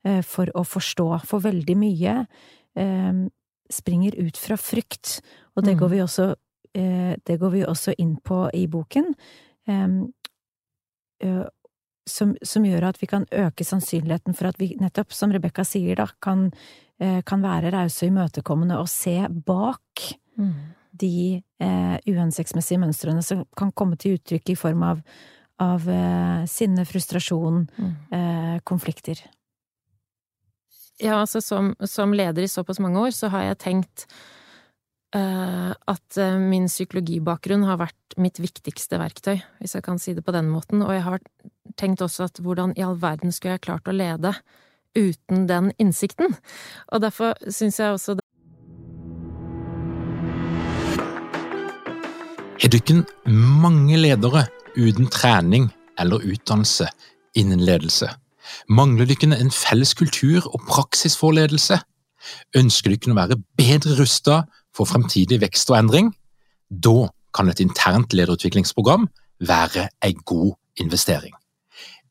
Eh, 0.03 0.19
for 0.27 0.51
å 0.51 0.65
forstå, 0.67 1.07
for 1.27 1.43
veldig 1.43 1.77
mye 1.79 2.17
springer 3.69 4.15
ut 4.17 4.37
fra 4.41 4.55
frykt, 4.57 5.19
og 5.53 5.67
det 5.67 5.75
går 5.77 5.91
mm. 5.91 5.93
vi 5.93 5.99
også, 6.01 6.23
det 6.73 7.35
går 7.37 7.51
vi 7.53 7.59
også 7.69 7.93
inn 8.01 8.15
på 8.25 8.39
i 8.57 8.63
boken. 8.65 9.11
Som, 12.09 12.33
som, 12.43 12.65
gjør 12.67 12.89
at 12.89 12.97
vi 12.99 13.07
kan 13.07 13.23
øke 13.31 13.63
sannsynligheten 13.63 14.35
for 14.35 14.49
at 14.49 14.57
vi 14.59 14.73
nettopp, 14.79 15.13
som 15.15 15.31
Rebekka 15.31 15.63
sier, 15.63 15.95
da, 15.95 16.09
kan, 16.19 16.49
kan 16.99 17.45
være 17.45 17.71
rause 17.71 18.03
og 18.03 18.11
imøtekommende 18.11 18.75
og 18.81 18.89
se 18.91 19.15
bak 19.47 20.03
mm. 20.35 20.51
de 20.99 21.13
eh, 21.63 21.95
uhensiktsmessige 22.09 22.81
mønstrene 22.81 23.23
som 23.23 23.45
kan 23.57 23.71
komme 23.71 23.95
til 23.99 24.17
uttrykk 24.17 24.51
i 24.51 24.57
form 24.59 24.83
av, 24.87 24.99
av 25.63 25.87
eh, 25.89 26.43
sinne, 26.51 26.85
frustrasjon, 26.89 27.63
mm. 27.71 27.95
eh, 28.19 28.57
konflikter. 28.67 29.23
Ja, 31.01 31.19
altså 31.19 31.41
som, 31.41 31.73
som, 31.89 32.13
leder 32.13 32.45
i 32.45 32.51
såpass 32.51 32.79
mange 32.83 33.01
år, 33.01 33.11
så 33.15 33.31
har 33.33 33.47
jeg 33.47 33.59
tenkt 33.63 34.05
uh, 35.15 35.73
at 35.73 36.19
uh, 36.21 36.37
min 36.39 36.69
psykologibakgrunn 36.69 37.65
har 37.65 37.79
vært 37.81 38.15
mitt 38.21 38.37
viktigste 38.39 38.99
verktøy, 39.01 39.39
hvis 39.59 39.73
jeg 39.75 39.85
kan 39.85 39.99
si 39.99 40.13
det 40.13 40.23
på 40.25 40.35
den 40.35 40.51
måten, 40.53 40.85
og 40.85 40.93
jeg 40.93 41.03
har 41.07 41.25
tenkt 41.77 42.01
også 42.01 42.27
at 42.29 42.41
hvordan 42.43 42.73
i 42.77 42.83
all 42.85 42.99
verden 43.01 43.31
skulle 43.31 43.57
jeg 43.57 43.65
klart 43.67 43.87
å 43.87 43.95
lede 43.95 44.33
uten 44.97 45.47
den 45.49 45.71
innsikten? 45.81 46.35
Og 46.91 47.01
derfor 47.01 47.37
syns 47.49 47.79
jeg 47.79 47.95
også 47.95 48.17
det 48.17 48.23
Er 52.63 52.71
dykken 52.71 53.01
mange 53.27 53.97
ledere 53.99 54.45
uten 54.77 55.09
trening 55.11 55.67
eller 55.99 56.23
utdannelse 56.23 56.87
innen 57.35 57.59
ledelse? 57.59 58.07
Mangler 58.69 59.09
dere 59.09 59.35
en 59.35 59.51
felles 59.51 59.91
kultur 59.99 60.47
og 60.47 60.63
praksis 60.69 61.17
for 61.19 61.35
ledelse? 61.35 61.81
Ønsker 62.55 62.93
dere 62.95 63.11
å 63.11 63.19
være 63.19 63.39
bedre 63.59 63.97
rustet 63.99 64.47
for 64.75 64.87
fremtidig 64.87 65.41
vekst 65.43 65.73
og 65.73 65.81
endring? 65.81 66.13
Da 66.69 67.09
kan 67.35 67.49
et 67.49 67.59
internt 67.59 68.13
lederutviklingsprogram 68.15 69.09
være 69.43 69.89
en 70.05 70.23
god 70.25 70.53
investering. 70.79 71.33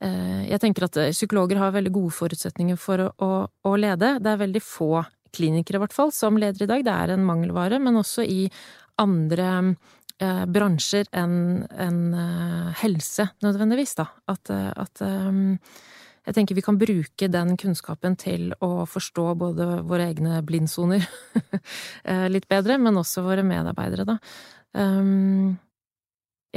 Jeg 0.00 0.60
tenker 0.62 0.86
at 0.86 0.96
eh, 1.00 1.12
psykologer 1.14 1.60
har 1.60 1.74
veldig 1.74 1.92
gode 1.94 2.14
forutsetninger 2.14 2.78
for 2.80 3.02
å, 3.02 3.08
å, 3.18 3.30
å 3.48 3.76
lede. 3.80 4.16
Det 4.22 4.32
er 4.32 4.42
veldig 4.44 4.62
få 4.64 5.02
klinikere, 5.34 5.78
i 5.78 5.84
hvert 5.84 5.96
fall, 5.96 6.12
som 6.14 6.38
leder 6.40 6.64
i 6.64 6.70
dag. 6.70 6.84
Det 6.86 6.94
er 6.94 7.14
en 7.14 7.26
mangelvare, 7.26 7.80
men 7.82 7.98
også 8.00 8.24
i 8.24 8.46
andre 9.02 9.50
eh, 10.22 10.44
bransjer 10.50 11.10
enn 11.18 11.38
en, 11.68 12.00
eh, 12.14 12.72
helse, 12.82 13.28
nødvendigvis, 13.44 13.96
da. 13.98 14.08
At, 14.30 14.50
at 14.54 15.04
um, 15.04 15.58
jeg 16.28 16.36
tenker 16.36 16.58
vi 16.58 16.64
kan 16.64 16.78
bruke 16.80 17.30
den 17.32 17.54
kunnskapen 17.60 18.18
til 18.20 18.50
å 18.64 18.84
forstå 18.88 19.30
både 19.40 19.68
våre 19.88 20.10
egne 20.10 20.42
blindsoner 20.46 21.06
eh, 22.08 22.26
litt 22.32 22.48
bedre, 22.50 22.78
men 22.82 23.00
også 23.00 23.24
våre 23.26 23.46
medarbeidere, 23.46 24.04
da. 24.08 24.18
Um, 24.76 25.56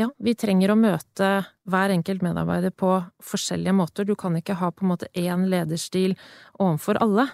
ja, 0.01 0.09
vi 0.17 0.33
trenger 0.37 0.73
å 0.73 0.79
møte 0.79 1.29
hver 1.69 1.93
enkelt 1.93 2.23
medarbeider 2.25 2.73
på 2.73 2.95
forskjellige 3.25 3.75
måter. 3.75 4.07
Du 4.07 4.15
kan 4.19 4.35
ikke 4.37 4.57
ha 4.59 4.71
på 4.73 4.85
en 4.85 4.91
måte 4.93 5.09
én 5.17 5.45
lederstil 5.51 6.15
overfor 6.57 6.99
alle, 7.03 7.27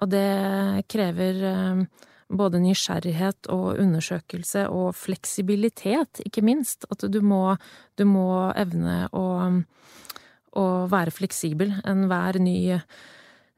og 0.00 0.10
det 0.12 0.26
krever 0.92 1.42
um, 1.46 1.86
både 2.28 2.60
nysgjerrighet 2.62 3.50
og 3.54 3.80
undersøkelse 3.82 4.66
og 4.72 4.90
fleksibilitet, 4.98 6.22
ikke 6.26 6.44
minst. 6.46 6.88
At 6.90 7.06
du 7.12 7.20
må, 7.22 7.56
du 7.96 8.04
må 8.08 8.28
evne 8.56 9.06
å, 9.14 9.26
å 10.56 10.66
være 10.90 11.14
fleksibel. 11.14 11.74
Enhver 11.86 12.40
ny, 12.42 12.58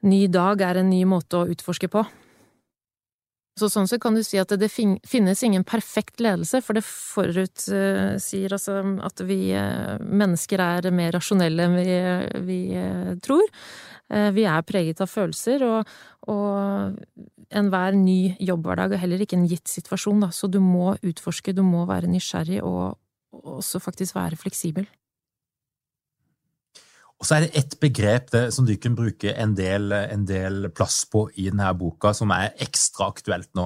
ny 0.05 0.21
dag 0.31 0.65
er 0.67 0.81
en 0.81 0.91
ny 0.91 1.03
måte 1.09 1.41
å 1.41 1.49
utforske 1.49 1.91
på. 1.91 2.05
Så 3.59 3.69
sånn 3.71 3.89
sett 3.89 4.01
kan 4.03 4.15
du 4.15 4.23
si 4.23 4.39
at 4.39 4.53
det 4.59 4.69
finnes 4.71 5.43
ingen 5.43 5.65
perfekt 5.67 6.21
ledelse, 6.23 6.61
for 6.63 6.77
det 6.77 6.85
forutsier 6.87 8.55
altså 8.55 8.79
at 9.05 9.23
vi 9.27 9.51
eh, 9.57 9.99
mennesker 9.99 10.63
er 10.63 10.89
mer 10.95 11.13
rasjonelle 11.17 11.67
enn 11.67 11.77
vi, 11.79 11.97
vi 12.47 12.59
eh, 12.79 13.13
tror. 13.25 13.45
Eh, 14.09 14.29
vi 14.35 14.45
er 14.49 14.65
preget 14.65 15.03
av 15.03 15.11
følelser, 15.11 15.65
og, 15.67 15.91
og 16.31 17.27
enhver 17.49 17.97
ny 17.97 18.35
jobbhverdag 18.39 18.95
er 18.95 19.03
heller 19.03 19.25
ikke 19.25 19.37
en 19.37 19.49
gitt 19.49 19.69
situasjon, 19.69 20.25
da, 20.25 20.31
så 20.33 20.49
du 20.49 20.61
må 20.63 20.95
utforske, 21.05 21.53
du 21.53 21.61
må 21.65 21.85
være 21.89 22.09
nysgjerrig 22.09 22.63
og, 22.65 22.97
også 23.29 23.79
faktisk 23.79 24.15
være 24.17 24.39
fleksibel. 24.39 24.87
Og 27.19 27.27
så 27.27 27.35
er 27.35 27.43
det 27.43 27.59
ett 27.59 27.73
begrep 27.83 28.29
det, 28.31 28.45
som 28.55 28.63
du 28.67 28.71
kan 28.79 28.93
bruke 28.95 29.33
en 29.35 29.51
del, 29.57 29.91
en 29.91 30.21
del, 30.27 30.69
plass 30.71 31.01
på 31.11 31.25
i 31.35 31.49
denne 31.49 31.67
boka, 31.75 32.13
som 32.15 32.31
er 32.31 32.53
ekstra 32.63 33.09
aktuelt 33.11 33.49
nå. 33.59 33.65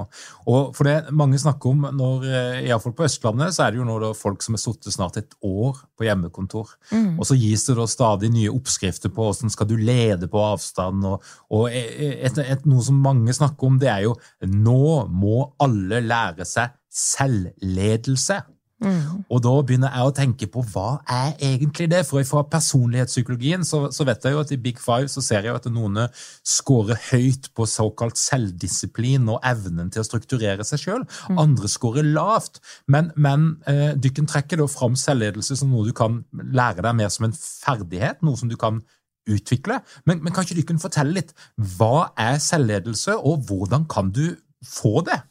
Og 0.50 0.72
for 0.74 0.88
det 0.88 1.14
mange 1.14 1.38
snakker 1.38 1.70
om, 1.70 1.86
når, 1.94 2.26
eh, 2.26 2.64
iallfall 2.66 2.96
på 2.98 3.06
Østlandet, 3.06 3.54
så 3.54 3.64
er 3.64 3.70
det 3.70 3.78
jo 3.78 3.86
nå 3.86 4.10
folk 4.18 4.42
som 4.42 4.58
har 4.58 4.62
sittet 4.64 4.96
snart 4.96 5.20
et 5.20 5.36
år 5.46 5.78
på 5.94 6.08
hjemmekontor. 6.08 6.74
Mm. 6.90 7.14
Og 7.14 7.28
så 7.30 7.38
gis 7.38 7.66
det 7.68 7.78
da 7.78 7.86
stadig 7.86 8.32
nye 8.34 8.50
oppskrifter 8.50 9.14
på 9.14 9.28
hvordan 9.28 9.54
skal 9.54 9.70
du 9.70 9.76
lede 9.78 10.26
på 10.30 10.42
avstand. 10.42 11.06
Og, 11.06 11.22
og 11.54 11.70
et, 11.70 12.38
et, 12.42 12.66
noe 12.66 12.82
som 12.82 12.98
mange 13.06 13.36
snakker 13.38 13.70
om, 13.70 13.78
det 13.78 13.92
er 13.92 14.08
jo 14.08 14.16
nå 14.42 15.06
må 15.14 15.52
alle 15.62 16.02
lære 16.02 16.48
seg 16.48 16.74
selvledelse. 16.94 18.42
Mm. 18.82 19.22
Og 19.30 19.38
da 19.44 19.52
begynner 19.62 19.92
jeg 19.94 20.08
å 20.08 20.14
tenke 20.16 20.48
på 20.50 20.62
hva 20.72 20.98
er 21.10 21.36
egentlig 21.46 21.86
det? 21.92 22.02
For 22.08 22.24
fra 22.26 22.42
personlighetspsykologien 22.50 23.62
så, 23.66 23.84
så, 23.94 24.06
vet 24.08 24.26
jeg 24.26 24.34
jo 24.34 24.40
at 24.42 24.52
i 24.52 24.58
Big 24.60 24.80
Five 24.82 25.08
så 25.12 25.22
ser 25.24 25.46
jeg 25.46 25.52
jo 25.52 25.58
at 25.60 25.68
noen 25.72 26.00
scorer 26.44 26.98
høyt 27.12 27.50
på 27.54 27.68
såkalt 27.70 28.18
selvdisiplin 28.20 29.28
og 29.32 29.38
evnen 29.46 29.92
til 29.94 30.02
å 30.02 30.08
strukturere 30.08 30.66
seg 30.66 30.82
sjøl. 30.82 31.06
Mm. 31.30 31.40
Andre 31.46 31.70
scorer 31.70 32.06
lavt. 32.08 32.60
Men, 32.90 33.12
men 33.14 33.54
eh, 33.70 33.94
dykken 33.94 34.28
trekker 34.30 34.60
da 34.60 34.68
fram 34.70 34.98
selvledelse 34.98 35.60
som 35.60 35.72
noe 35.72 35.86
du 35.88 35.94
kan 35.96 36.22
lære 36.34 36.84
deg 36.84 36.98
mer 36.98 37.12
som 37.14 37.28
en 37.28 37.36
ferdighet, 37.38 38.20
noe 38.26 38.40
som 38.40 38.50
du 38.50 38.58
kan 38.60 38.82
utvikle. 39.30 39.78
Men, 40.04 40.20
men 40.20 40.34
kan 40.34 40.44
ikke 40.44 40.60
du 40.60 40.82
fortelle 40.82 41.16
litt 41.16 41.30
hva 41.78 42.10
er 42.20 42.40
selvledelse, 42.42 43.16
og 43.16 43.46
hvordan 43.48 43.86
kan 43.90 44.10
du 44.12 44.26
få 44.64 45.00
det? 45.06 45.22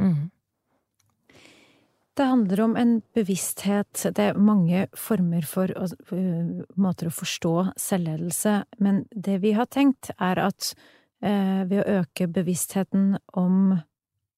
Mm. 0.00 0.26
Det 2.16 2.24
handler 2.24 2.60
om 2.60 2.76
en 2.76 2.92
bevissthet. 3.14 4.06
Det 4.16 4.22
er 4.24 4.38
mange 4.40 4.86
former 4.96 5.44
for 5.44 5.68
uh, 5.68 6.62
måter 6.80 7.10
å 7.10 7.12
forstå 7.12 7.52
selvledelse, 7.76 8.62
men 8.80 9.02
det 9.12 9.42
vi 9.42 9.52
har 9.52 9.68
tenkt, 9.68 10.08
er 10.16 10.40
at 10.40 10.70
uh, 11.20 11.66
ved 11.68 11.82
å 11.82 11.98
øke 11.98 12.30
bevisstheten 12.32 13.18
om, 13.36 13.76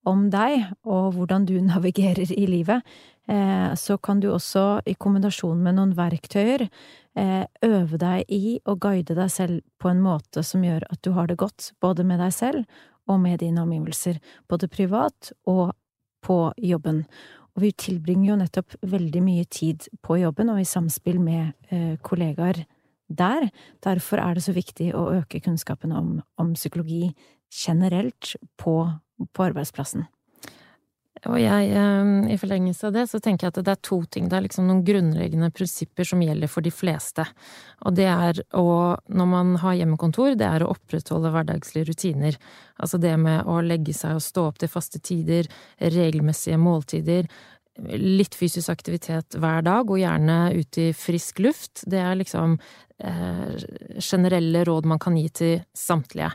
om, 0.02 0.26
deg 0.34 0.72
og 0.82 1.14
hvordan 1.14 1.46
du 1.46 1.54
navigerer 1.70 2.34
i 2.34 2.48
livet, 2.50 2.82
uh, 3.30 3.70
så 3.78 4.00
kan 4.02 4.24
du 4.24 4.32
også, 4.32 4.82
i 4.82 4.98
kombinasjon 4.98 5.62
med 5.62 5.78
noen 5.78 5.94
verktøyer, 5.98 6.68
øve 7.66 7.98
deg 7.98 8.28
i 8.30 8.60
å 8.70 8.76
guide 8.78 9.16
deg 9.18 9.30
selv 9.34 9.64
på 9.82 9.88
en 9.90 9.98
måte 9.98 10.44
som 10.46 10.62
gjør 10.62 10.84
at 10.86 11.00
du 11.02 11.08
har 11.16 11.26
det 11.26 11.34
godt, 11.40 11.72
både 11.82 12.04
med 12.06 12.20
deg 12.22 12.30
selv 12.30 12.84
og 13.10 13.18
med 13.24 13.40
dine 13.42 13.64
omgivelser, 13.64 14.20
både 14.46 14.68
privat 14.70 15.32
og 15.50 15.72
på 16.22 16.36
jobben. 16.62 17.02
Og 17.58 17.64
vi 17.64 17.72
tilbringer 17.74 18.28
jo 18.30 18.36
nettopp 18.38 18.76
veldig 18.86 19.20
mye 19.26 19.46
tid 19.50 19.88
på 20.06 20.20
jobben 20.20 20.52
og 20.52 20.60
i 20.62 20.66
samspill 20.68 21.16
med 21.18 21.56
eh, 21.74 21.96
kollegaer 22.06 22.60
der. 23.10 23.48
Derfor 23.82 24.22
er 24.22 24.38
det 24.38 24.44
så 24.44 24.54
viktig 24.54 24.92
å 24.94 25.08
øke 25.16 25.40
kunnskapen 25.42 25.90
om, 25.90 26.12
om 26.38 26.52
psykologi 26.54 27.08
generelt 27.50 28.36
på, 28.62 28.76
på 29.34 29.48
arbeidsplassen. 29.48 30.06
Og 31.26 31.38
jeg, 31.40 31.70
eh, 31.74 32.32
i 32.32 32.38
forlengelse 32.38 32.86
av 32.86 32.94
det, 32.94 33.06
så 33.10 33.18
tenker 33.20 33.46
jeg 33.46 33.54
at 33.56 33.64
det 33.64 33.72
er 33.72 33.82
to 33.82 33.98
ting. 34.06 34.28
Det 34.28 34.36
er 34.38 34.44
liksom 34.46 34.68
noen 34.68 34.84
grunnleggende 34.86 35.50
prinsipper 35.50 36.06
som 36.06 36.22
gjelder 36.22 36.50
for 36.50 36.62
de 36.62 36.70
fleste. 36.70 37.26
Og 37.88 37.96
det 37.98 38.06
er 38.06 38.40
å, 38.54 38.96
når 39.08 39.26
man 39.26 39.56
har 39.64 39.78
hjemmekontor, 39.80 40.36
det 40.38 40.46
er 40.46 40.62
å 40.62 40.72
opprettholde 40.76 41.32
hverdagslige 41.34 41.90
rutiner. 41.90 42.38
Altså 42.78 43.00
det 43.02 43.16
med 43.18 43.46
å 43.50 43.58
legge 43.64 43.96
seg 43.96 44.18
og 44.18 44.22
stå 44.24 44.48
opp 44.52 44.58
til 44.62 44.70
faste 44.70 45.02
tider, 45.02 45.50
regelmessige 45.80 46.60
måltider, 46.60 47.26
litt 47.78 48.34
fysisk 48.34 48.72
aktivitet 48.72 49.36
hver 49.38 49.62
dag, 49.66 49.90
og 49.90 50.00
gjerne 50.00 50.38
ut 50.54 50.80
i 50.82 50.90
frisk 50.96 51.42
luft. 51.42 51.84
Det 51.86 52.00
er 52.02 52.18
liksom 52.18 52.58
eh, 52.98 53.54
generelle 54.02 54.64
råd 54.66 54.88
man 54.90 55.02
kan 55.02 55.18
gi 55.18 55.28
til 55.28 55.54
samtlige. 55.74 56.32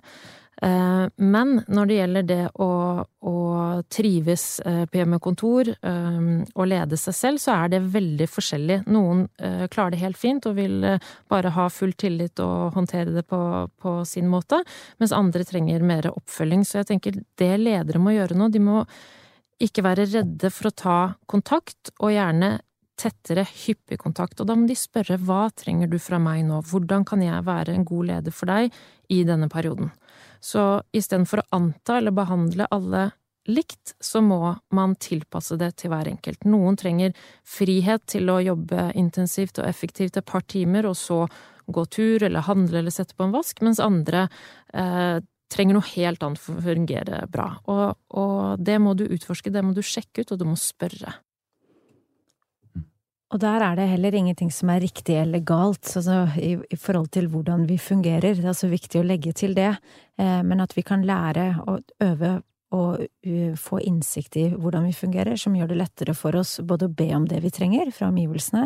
Eh, 0.62 1.06
men 1.16 1.56
når 1.68 1.90
det 1.90 1.96
gjelder 1.98 2.26
det 2.30 2.42
å, 2.62 2.70
å 3.04 3.38
trives 3.92 4.46
eh, 4.62 4.84
på 4.86 5.00
hjemmekontor 5.00 5.72
eh, 5.74 6.20
og 6.54 6.70
lede 6.70 7.00
seg 7.00 7.18
selv, 7.18 7.42
så 7.42 7.56
er 7.56 7.74
det 7.74 7.82
veldig 7.94 8.28
forskjellig. 8.30 8.80
Noen 8.94 9.26
klarer 9.74 9.96
det 9.96 10.04
helt 10.04 10.20
fint 10.20 10.46
og 10.50 10.58
vil 10.60 10.84
bare 11.32 11.54
ha 11.56 11.68
full 11.74 11.94
tillit 12.00 12.40
og 12.44 12.78
håndtere 12.78 13.16
det 13.16 13.26
på, 13.30 13.40
på 13.82 13.96
sin 14.08 14.30
måte, 14.32 14.62
mens 15.02 15.16
andre 15.16 15.46
trenger 15.48 15.86
mer 15.86 16.12
oppfølging. 16.12 16.64
Så 16.68 16.82
jeg 16.82 16.92
tenker 16.94 17.24
det 17.40 17.54
ledere 17.60 18.02
må 18.02 18.14
gjøre 18.16 18.38
nå, 18.38 18.52
de 18.54 18.62
må 18.64 18.84
ikke 19.64 19.84
være 19.86 20.08
redde 20.12 20.50
for 20.52 20.70
å 20.70 20.76
ta 20.76 21.00
kontakt, 21.30 21.94
og 22.00 22.14
gjerne 22.14 22.58
tettere, 23.00 23.46
hyppig 23.66 23.98
kontakt. 24.02 24.40
Og 24.42 24.48
da 24.50 24.56
må 24.58 24.68
de 24.70 24.78
spørre 24.78 25.18
hva 25.22 25.48
trenger 25.58 25.90
du 25.92 25.98
fra 26.02 26.20
meg 26.22 26.44
nå, 26.48 26.62
hvordan 26.70 27.06
kan 27.08 27.24
jeg 27.24 27.46
være 27.48 27.76
en 27.76 27.86
god 27.88 28.10
leder 28.12 28.36
for 28.36 28.52
deg 28.52 28.74
i 29.14 29.24
denne 29.28 29.50
perioden? 29.52 29.92
Så 30.44 30.82
istedenfor 30.92 31.44
å 31.44 31.50
anta 31.56 31.98
eller 31.98 32.16
behandle 32.16 32.68
alle 32.72 33.12
likt, 33.48 33.96
så 34.00 34.22
må 34.24 34.56
man 34.76 34.96
tilpasse 34.96 35.58
det 35.60 35.74
til 35.80 35.92
hver 35.92 36.08
enkelt. 36.08 36.46
Noen 36.48 36.78
trenger 36.80 37.16
frihet 37.48 38.06
til 38.12 38.32
å 38.32 38.40
jobbe 38.44 38.90
intensivt 39.00 39.60
og 39.60 39.68
effektivt 39.68 40.20
et 40.20 40.28
par 40.28 40.46
timer, 40.48 40.88
og 40.88 40.96
så 41.00 41.26
gå 41.66 41.86
tur 41.92 42.24
eller 42.24 42.44
handle 42.48 42.80
eller 42.80 42.94
sette 42.94 43.16
på 43.16 43.28
en 43.28 43.36
vask, 43.36 43.62
mens 43.64 43.82
andre 43.84 44.28
eh, 44.74 45.20
trenger 45.54 45.78
noe 45.78 45.92
helt 45.94 46.24
annet 46.26 46.42
for 46.42 46.60
å 46.60 46.66
fungere 46.66 47.24
bra. 47.32 47.50
Og, 47.70 47.86
og, 48.18 48.64
det 48.64 48.80
må 48.82 48.96
du 48.98 49.06
utforske, 49.06 49.54
det 49.54 49.64
må 49.66 49.76
du 49.76 49.84
sjekke 49.86 50.24
ut, 50.24 50.34
og 50.34 50.42
du 50.42 50.48
må 50.50 50.58
spørre. 50.60 51.16
Og 53.34 53.42
der 53.42 53.64
er 53.66 53.76
det 53.76 53.90
heller 53.90 54.14
ingenting 54.14 54.52
som 54.54 54.70
er 54.70 54.84
riktig 54.84 55.16
eller 55.18 55.42
galt, 55.42 55.90
altså 55.98 56.28
i, 56.38 56.54
i, 56.54 56.78
forhold 56.78 57.10
til 57.16 57.28
hvordan 57.34 57.66
vi 57.66 57.80
fungerer. 57.82 58.38
Det 58.38 58.46
er 58.46 58.58
så 58.58 58.70
viktig 58.70 59.02
å 59.02 59.08
legge 59.10 59.34
til 59.34 59.56
det, 59.58 59.72
eh, 60.22 60.42
men 60.46 60.62
at 60.62 60.76
vi 60.78 60.86
kan 60.86 61.06
lære 61.06 61.48
å 61.66 61.80
øve 62.06 62.36
og 62.74 63.02
uh, 63.06 63.56
få 63.60 63.80
innsikt 63.86 64.38
i 64.42 64.48
hvordan 64.50 64.88
vi 64.88 64.96
fungerer, 64.98 65.38
som 65.38 65.54
gjør 65.54 65.70
det 65.70 65.76
lettere 65.78 66.16
for 66.18 66.36
oss 66.40 66.56
både 66.66 66.88
å 66.90 66.94
be 67.02 67.12
om 67.14 67.28
det 67.30 67.44
vi 67.44 67.52
trenger 67.54 67.92
fra 67.94 68.10
omgivelsene, 68.10 68.64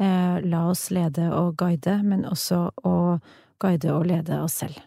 eh, 0.00 0.38
la 0.48 0.62
oss 0.70 0.86
lede 0.94 1.28
og 1.36 1.58
guide, 1.60 1.98
men 2.00 2.24
også 2.28 2.62
å 2.88 2.94
guide 3.60 3.92
og 3.92 4.06
lede 4.08 4.40
oss 4.40 4.62
selv. 4.62 4.80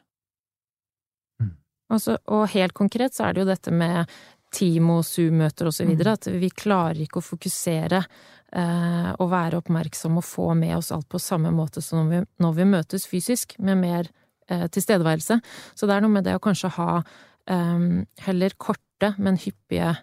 Altså, 1.94 2.18
og 2.34 2.48
helt 2.56 2.74
konkret 2.74 3.14
så 3.14 3.28
er 3.28 3.36
det 3.36 3.44
jo 3.44 3.52
dette 3.52 3.70
med 3.70 4.10
team 4.56 4.90
og 4.96 5.04
Zoom-møter 5.06 5.70
og 5.70 5.76
så 5.76 5.86
videre, 5.86 6.16
mm. 6.16 6.18
at 6.18 6.30
vi 6.42 6.50
klarer 6.50 7.04
ikke 7.04 7.22
å 7.22 7.28
fokusere 7.28 8.02
eh, 8.56 9.12
og 9.20 9.30
være 9.32 9.62
oppmerksom 9.62 10.20
og 10.20 10.26
få 10.26 10.50
med 10.58 10.78
oss 10.78 10.92
alt 10.96 11.08
på 11.12 11.22
samme 11.22 11.52
måte 11.56 11.84
som 11.84 12.04
når 12.04 12.12
vi, 12.12 12.22
når 12.44 12.58
vi 12.60 12.68
møtes 12.72 13.08
fysisk, 13.10 13.58
med 13.60 13.82
mer 13.82 14.10
eh, 14.50 14.66
tilstedeværelse. 14.72 15.40
Så 15.76 15.88
det 15.88 15.96
er 15.98 16.06
noe 16.06 16.16
med 16.16 16.28
det 16.28 16.36
å 16.38 16.44
kanskje 16.44 16.74
ha 16.80 16.90
eh, 17.02 17.88
heller 18.28 18.58
korte, 18.58 19.14
men 19.20 19.40
hyppige 19.42 19.96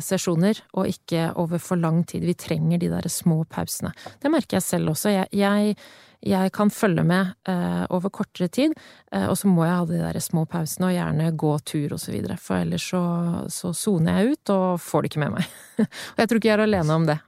sesjoner, 0.00 0.60
og 0.78 0.86
ikke 0.88 1.24
over 1.40 1.58
for 1.60 1.76
lang 1.76 2.04
tid. 2.08 2.22
Vi 2.24 2.36
trenger 2.38 2.78
de 2.78 2.88
der 2.92 3.08
små 3.10 3.42
pausene. 3.50 3.90
Det 4.22 4.30
merker 4.32 4.56
jeg 4.56 4.62
selv 4.62 4.92
også. 4.94 5.10
jeg, 5.10 5.26
jeg 5.36 5.74
jeg 6.20 6.52
kan 6.52 6.68
følge 6.70 7.02
med 7.06 7.32
eh, 7.48 7.84
over 7.88 8.12
kortere 8.12 8.50
tid, 8.52 8.74
eh, 9.12 9.24
og 9.24 9.38
så 9.40 9.48
må 9.48 9.64
jeg 9.64 9.76
ha 9.78 9.86
de 9.88 10.00
der 10.02 10.20
små 10.20 10.44
pausene 10.44 10.90
og 10.90 10.96
gjerne 10.96 11.30
gå 11.32 11.52
tur 11.64 11.94
og 11.96 12.02
så 12.02 12.12
videre, 12.12 12.36
for 12.40 12.60
ellers 12.60 12.84
så, 12.92 13.00
så 13.48 13.72
soner 13.76 14.20
jeg 14.20 14.34
ut 14.34 14.52
og 14.52 14.66
får 14.84 15.02
det 15.02 15.12
ikke 15.12 15.22
med 15.24 15.38
meg. 15.38 15.56
og 15.86 16.20
jeg 16.20 16.28
tror 16.28 16.42
ikke 16.42 16.52
jeg 16.52 16.58
er 16.58 16.66
alene 16.66 16.98
om 17.00 17.08
det. 17.08 17.18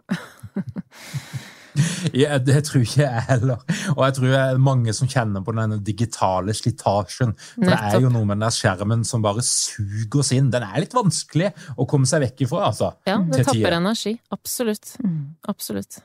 Ja, 2.23 2.37
det 2.43 2.65
tror 2.67 2.83
ikke 2.85 3.05
jeg 3.05 3.25
heller. 3.29 3.63
Og 3.95 4.03
jeg 4.05 4.17
tror 4.17 4.29
det 4.29 4.41
er 4.41 4.63
mange 4.63 4.93
som 4.97 5.09
kjenner 5.11 5.45
på 5.45 5.55
den 5.57 5.79
digitale 5.87 6.55
slitasjen. 6.57 7.35
For 7.55 7.69
det 7.69 7.79
er 7.79 7.99
jo 8.03 8.13
noe 8.13 8.27
med 8.27 8.37
den 8.37 8.47
der 8.47 8.55
skjermen 8.55 9.05
som 9.09 9.25
bare 9.25 9.45
suger 9.47 10.23
oss 10.23 10.33
inn. 10.37 10.51
Den 10.53 10.67
er 10.67 10.83
litt 10.83 10.97
vanskelig 10.97 11.53
å 11.77 11.89
komme 11.89 12.09
seg 12.11 12.25
vekk 12.27 12.47
ifra, 12.47 12.67
altså. 12.71 12.93
Ja, 13.09 13.19
det 13.23 13.47
tapper 13.49 13.79
energi. 13.79 14.17
Absolutt. 14.35 14.97
Mm. 15.03 15.21
Absolutt. 15.53 16.03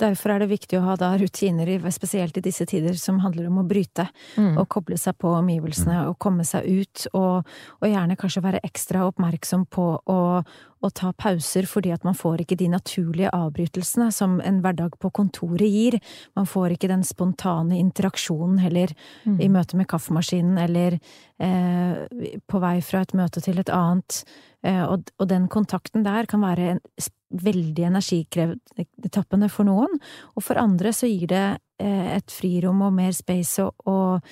Derfor 0.00 0.34
er 0.34 0.42
det 0.42 0.50
viktig 0.52 0.78
å 0.78 0.84
ha 0.86 0.96
da 0.98 1.10
rutiner, 1.18 1.70
spesielt 1.94 2.36
i 2.38 2.44
disse 2.44 2.66
tider, 2.68 2.96
som 3.00 3.20
handler 3.24 3.48
om 3.50 3.60
å 3.62 3.66
bryte. 3.68 4.08
Mm. 4.36 4.56
Og 4.60 4.68
koble 4.72 4.98
seg 5.00 5.18
på 5.20 5.32
omgivelsene 5.38 6.00
mm. 6.00 6.08
og 6.10 6.18
komme 6.22 6.46
seg 6.46 6.66
ut, 6.66 7.06
og, 7.18 7.48
og 7.80 7.86
gjerne 7.88 8.16
kanskje 8.18 8.44
være 8.44 8.62
ekstra 8.66 9.04
oppmerksom 9.08 9.66
på 9.72 9.86
å, 9.98 10.18
å, 10.42 10.90
ta 10.94 11.12
pauser, 11.16 11.68
fordi 11.70 11.92
at 11.94 12.06
man 12.06 12.16
får 12.18 12.44
ikke 12.44 12.58
de 12.60 12.70
naturlige 12.72 13.32
avbrytelsene 13.34 14.10
som 14.14 14.38
en 14.44 14.60
hverdag 14.64 14.98
på 15.02 15.12
kontoret 15.14 15.68
gir. 15.68 15.98
Man 16.38 16.48
får 16.48 16.76
ikke 16.76 16.92
den 16.92 17.06
spontane 17.06 17.78
interaksjonen 17.78 18.60
heller 18.62 18.94
mm. 19.24 19.40
i 19.44 19.50
møte 19.52 19.78
med 19.78 19.90
kaffemaskinen, 19.90 20.58
eller 20.62 20.98
eh, 21.42 22.38
på 22.46 22.62
vei 22.62 22.78
fra 22.84 23.04
et 23.04 23.16
møte 23.18 23.42
til 23.44 23.60
et 23.62 23.72
annet. 23.74 24.22
Eh, 24.66 24.82
og, 24.82 25.10
og, 25.18 25.28
den 25.30 25.46
kontakten 25.52 26.02
der 26.06 26.26
kan 26.30 26.42
være 26.42 26.72
en, 26.74 26.82
veldig 27.28 27.88
energitappende 27.90 29.48
for 29.52 29.68
noen, 29.68 29.98
og 30.34 30.44
for 30.44 30.60
andre 30.60 30.92
så 30.96 31.08
gir 31.10 31.28
det 31.30 31.46
eh, 31.82 32.14
et 32.16 32.32
frirom 32.32 32.80
og 32.86 32.94
mer 32.96 33.12
space 33.16 33.64
og, 33.64 33.88
og, 33.90 34.28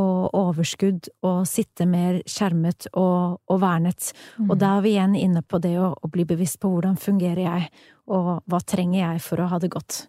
og 0.00 0.38
overskudd 0.38 1.10
og 1.26 1.42
sitte 1.48 1.86
mer 1.90 2.20
skjermet 2.28 2.90
og, 2.92 3.40
og 3.46 3.60
vernet. 3.62 4.12
Mm. 4.38 4.50
Og 4.50 4.60
da 4.60 4.76
er 4.76 4.86
vi 4.86 4.94
igjen 4.96 5.18
inne 5.18 5.42
på 5.42 5.60
det 5.62 5.76
å, 5.80 5.92
å, 5.94 6.12
bli 6.12 6.26
bevisst 6.28 6.60
på 6.62 6.72
hvordan 6.72 6.98
fungerer 7.00 7.44
jeg, 7.46 7.68
og 8.10 8.40
hva 8.50 8.62
trenger 8.66 9.04
jeg 9.04 9.22
for 9.26 9.42
å 9.42 9.50
ha 9.52 9.60
det 9.62 9.70
godt. 9.72 10.04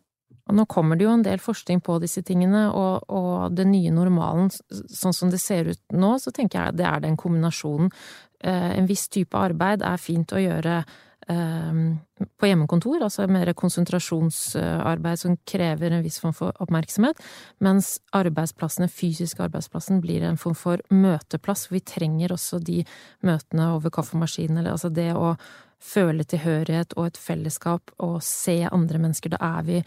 Og 0.50 0.58
nå 0.58 0.66
kommer 0.68 0.98
det 0.98 1.06
jo 1.06 1.14
en 1.14 1.24
del 1.24 1.40
forskning 1.40 1.80
på 1.86 2.00
disse 2.02 2.24
tingene, 2.28 2.66
og, 2.76 3.06
og 3.14 3.54
den 3.56 3.72
nye 3.72 3.94
normalen, 3.94 4.50
sånn 4.50 5.16
som 5.16 5.30
det 5.32 5.40
ser 5.40 5.70
ut 5.72 5.96
nå, 5.96 6.16
så 6.20 6.34
tenker 6.36 6.60
jeg 6.60 6.80
det 6.82 6.88
er 6.90 7.04
den 7.06 7.16
kombinasjonen. 7.20 7.94
Eh, 8.42 8.72
en 8.80 8.90
viss 8.90 9.06
type 9.14 9.38
arbeid 9.38 9.86
er 9.86 10.02
fint 10.02 10.34
å 10.34 10.42
gjøre 10.42 10.82
på 11.28 12.48
hjemmekontor, 12.48 13.04
altså 13.04 13.28
mer 13.30 13.52
konsentrasjonsarbeid 13.54 15.20
som 15.20 15.38
krever 15.48 15.94
en 15.94 16.04
viss 16.04 16.20
form 16.20 16.34
for 16.36 16.56
oppmerksomhet, 16.64 17.20
mens 17.64 18.00
arbeidsplassen, 18.18 18.88
den 18.88 18.94
fysiske 18.94 19.44
arbeidsplassen, 19.46 20.02
blir 20.02 20.26
en 20.26 20.40
form 20.42 20.58
for 20.58 20.82
møteplass. 20.90 21.70
Vi 21.72 21.84
trenger 21.86 22.34
også 22.36 22.60
de 22.60 22.82
møtene 23.28 23.70
over 23.76 23.94
kaffemaskinen, 23.94 24.58
eller 24.58 24.76
altså 24.76 24.90
det 24.90 25.12
å 25.16 25.36
føle 25.82 26.26
tilhørighet 26.28 26.94
og 26.98 27.10
et 27.10 27.18
fellesskap 27.22 27.94
og 28.02 28.20
se 28.26 28.60
andre 28.70 29.02
mennesker. 29.02 29.34
Da 29.34 29.56
er 29.60 29.68
vi 29.68 29.82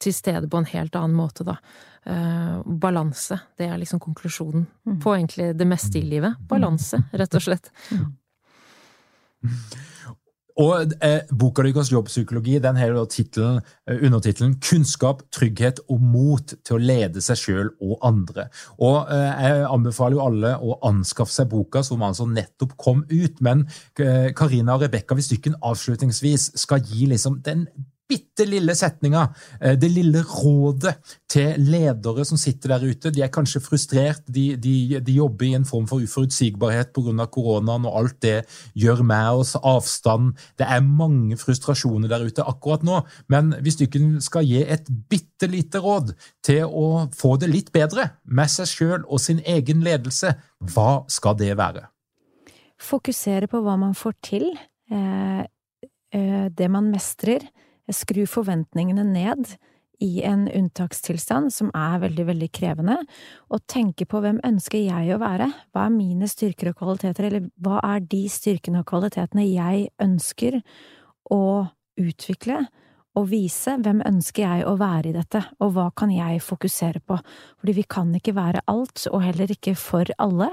til 0.00 0.14
stede 0.16 0.48
på 0.48 0.62
en 0.62 0.70
helt 0.70 0.96
annen 0.96 1.16
måte, 1.18 1.44
da. 1.44 1.58
Uh, 2.00 2.62
balanse, 2.64 3.36
det 3.60 3.66
er 3.68 3.76
liksom 3.76 4.00
konklusjonen 4.00 4.64
mm. 4.64 4.94
på 5.04 5.12
egentlig 5.12 5.50
det 5.58 5.66
meste 5.68 6.00
i 6.00 6.06
livet. 6.06 6.38
Balanse, 6.48 7.02
rett 7.12 7.36
og 7.36 7.44
slett. 7.44 7.68
Mm. 7.92 8.08
Og 10.58 10.94
eh, 11.04 11.20
Boka 11.30 11.62
deres 11.62 11.92
jobbpsykologi 11.92 12.58
den 12.62 12.76
har 12.76 12.94
eh, 12.94 13.98
undertittelen 14.02 14.56
'Kunnskap, 14.60 15.22
trygghet 15.32 15.80
og 15.88 16.00
mot 16.00 16.54
til 16.64 16.76
å 16.76 16.80
lede 16.80 17.20
seg 17.20 17.36
sjøl 17.36 17.70
og 17.80 17.98
andre'. 18.02 18.48
Og 18.78 19.06
eh, 19.10 19.44
Jeg 19.50 19.66
anbefaler 19.70 20.16
jo 20.16 20.26
alle 20.26 20.56
å 20.58 20.78
anskaffe 20.82 21.32
seg 21.32 21.48
boka, 21.48 21.82
som 21.82 22.02
altså 22.02 22.26
nettopp 22.26 22.76
kom 22.76 23.04
ut. 23.10 23.40
Men 23.40 23.68
eh, 23.98 24.32
Karina 24.36 24.74
og 24.74 24.82
Rebekka, 24.82 25.14
dere 25.14 25.56
avslutningsvis 25.62 26.52
skal 26.60 26.82
gi 26.82 27.06
liksom 27.06 27.40
den 27.42 27.66
bitte 28.10 28.46
lille 28.48 28.74
setninga, 28.76 29.28
eh, 29.60 29.76
det 29.78 29.90
lille 29.92 30.22
rådet 30.26 30.96
til 31.30 31.54
ledere 31.70 32.24
som 32.26 32.40
sitter 32.40 32.74
der 32.74 32.86
ute. 32.90 33.12
De 33.14 33.22
er 33.22 33.32
kanskje 33.32 33.62
frustrert, 33.62 34.24
de, 34.26 34.56
de, 34.60 34.98
de 35.00 35.16
jobber 35.16 35.46
i 35.46 35.54
en 35.58 35.66
form 35.68 35.86
for 35.90 36.02
uforutsigbarhet 36.02 36.92
pga. 36.96 37.26
koronaen 37.30 37.86
og 37.86 37.96
alt 38.02 38.18
det 38.24 38.36
gjør 38.74 39.04
med 39.06 39.42
oss, 39.42 39.54
avstand. 39.56 40.34
Det 40.58 40.66
er 40.66 40.82
mange 40.84 41.38
frustrasjoner 41.40 42.10
der 42.10 42.26
ute 42.26 42.46
akkurat 42.46 42.84
nå, 42.86 43.02
men 43.28 43.54
hvis 43.62 43.78
du 43.78 43.86
ikke 43.86 44.02
skal 44.24 44.46
gi 44.46 44.64
et 44.64 44.90
bitte 45.10 45.48
lite 45.50 45.80
råd 45.80 46.14
til 46.44 46.66
å 46.66 47.06
få 47.16 47.36
det 47.40 47.50
litt 47.50 47.72
bedre 47.72 48.10
med 48.24 48.50
seg 48.50 48.68
sjøl 48.68 49.06
og 49.06 49.22
sin 49.22 49.40
egen 49.46 49.84
ledelse, 49.86 50.34
hva 50.74 51.04
skal 51.08 51.38
det 51.38 51.54
være? 51.58 51.86
Fokusere 52.80 53.48
på 53.50 53.60
hva 53.64 53.76
man 53.80 53.94
får 53.94 54.14
til, 54.24 54.46
eh, 54.90 55.42
eh, 56.12 56.46
det 56.48 56.70
man 56.70 56.90
mestrer 56.90 57.44
skru 57.96 58.24
forventningene 58.28 59.04
ned 59.06 59.54
i 60.00 60.22
en 60.24 60.46
unntakstilstand 60.48 61.52
som 61.52 61.68
er 61.76 62.00
veldig, 62.00 62.24
veldig 62.30 62.48
krevende, 62.56 62.96
og 63.52 63.66
tenke 63.68 64.06
på 64.08 64.22
hvem 64.24 64.40
ønsker 64.46 64.80
jeg 64.80 65.12
å 65.12 65.20
være, 65.20 65.50
hva 65.74 65.86
er 65.86 65.94
mine 65.94 66.28
styrker 66.30 66.72
og 66.72 66.78
kvaliteter, 66.80 67.28
eller 67.28 67.50
hva 67.60 67.82
er 67.84 68.04
de 68.08 68.22
styrkene 68.32 68.80
og 68.80 68.88
kvalitetene 68.88 69.44
jeg 69.50 69.90
ønsker 70.00 70.60
å 71.30 71.42
utvikle 72.00 72.62
og 73.18 73.26
vise, 73.28 73.74
hvem 73.82 74.00
ønsker 74.06 74.46
jeg 74.46 74.66
å 74.70 74.76
være 74.80 75.10
i 75.10 75.16
dette, 75.16 75.42
og 75.60 75.74
hva 75.74 75.88
kan 75.96 76.12
jeg 76.14 76.40
fokusere 76.46 77.02
på, 77.04 77.18
fordi 77.60 77.76
vi 77.80 77.86
kan 77.90 78.12
ikke 78.16 78.36
være 78.38 78.64
alt, 78.70 79.04
og 79.10 79.24
heller 79.26 79.52
ikke 79.52 79.74
for 79.78 80.08
alle. 80.22 80.52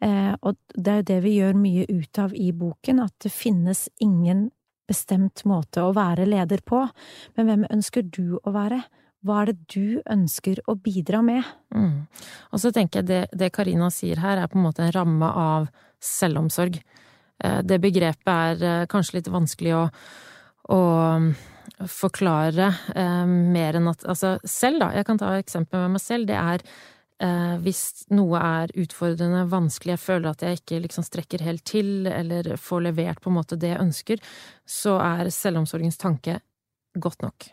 Eh, 0.00 0.32
og 0.40 0.56
det 0.74 0.92
er 0.92 1.02
jo 1.02 1.08
det 1.10 1.18
vi 1.26 1.34
gjør 1.36 1.60
mye 1.60 1.84
ut 1.90 2.22
av 2.22 2.34
i 2.34 2.50
boken, 2.56 3.02
at 3.04 3.14
det 3.22 3.32
finnes 3.34 3.86
ingen 4.00 4.48
bestemt 4.90 5.44
måte 5.48 5.84
å 5.86 5.94
være 5.96 6.26
leder 6.28 6.62
på, 6.66 6.82
men 7.36 7.48
hvem 7.48 7.68
ønsker 7.70 8.08
du 8.10 8.40
å 8.42 8.54
være? 8.54 8.82
Hva 9.26 9.42
er 9.42 9.50
det 9.50 9.58
du 9.74 10.00
ønsker 10.08 10.62
å 10.70 10.76
bidra 10.80 11.20
med? 11.24 11.44
Mm. 11.76 12.06
Og 12.50 12.62
så 12.62 12.72
tenker 12.72 13.02
jeg 13.02 13.28
det, 13.36 13.50
Karina 13.52 13.90
sier 13.92 14.20
her, 14.22 14.40
er 14.40 14.48
på 14.48 14.56
en 14.58 14.64
måte 14.64 14.86
en 14.86 14.94
ramme 14.96 15.28
av 15.28 15.68
selvomsorg. 16.00 16.80
Eh, 17.44 17.60
det 17.66 17.80
begrepet 17.84 18.32
er 18.32 18.64
eh, 18.64 18.86
kanskje 18.90 19.18
litt 19.18 19.28
vanskelig 19.32 19.76
å, 19.76 19.82
å 20.72 20.80
forklare 21.90 22.70
eh, 22.96 23.26
mer 23.28 23.78
enn 23.78 23.90
at 23.92 24.06
Altså 24.08 24.38
selv, 24.44 24.80
da, 24.82 24.90
jeg 24.96 25.08
kan 25.08 25.20
ta 25.20 25.34
et 25.34 25.44
eksempel 25.44 25.84
med 25.84 25.98
meg 25.98 26.04
selv, 26.04 26.28
det 26.30 26.40
er 26.40 26.64
eh, 27.22 27.56
hvis 27.64 28.08
noe 28.14 28.40
er 28.40 28.74
utfordrende, 28.80 29.44
vanskelig, 29.52 29.94
jeg 29.96 30.02
føler 30.04 30.30
at 30.30 30.44
jeg 30.44 30.60
ikke 30.60 30.82
liksom 30.86 31.06
strekker 31.06 31.44
helt 31.46 31.64
til, 31.68 32.08
eller 32.10 32.54
får 32.60 32.84
levert 32.88 33.22
på 33.22 33.32
en 33.32 33.38
måte 33.38 33.58
det 33.60 33.74
jeg 33.74 33.84
ønsker, 33.84 34.24
så 34.66 34.98
er 35.04 35.32
selvomsorgens 35.34 36.00
tanke 36.00 36.40
godt 36.98 37.22
nok. 37.22 37.50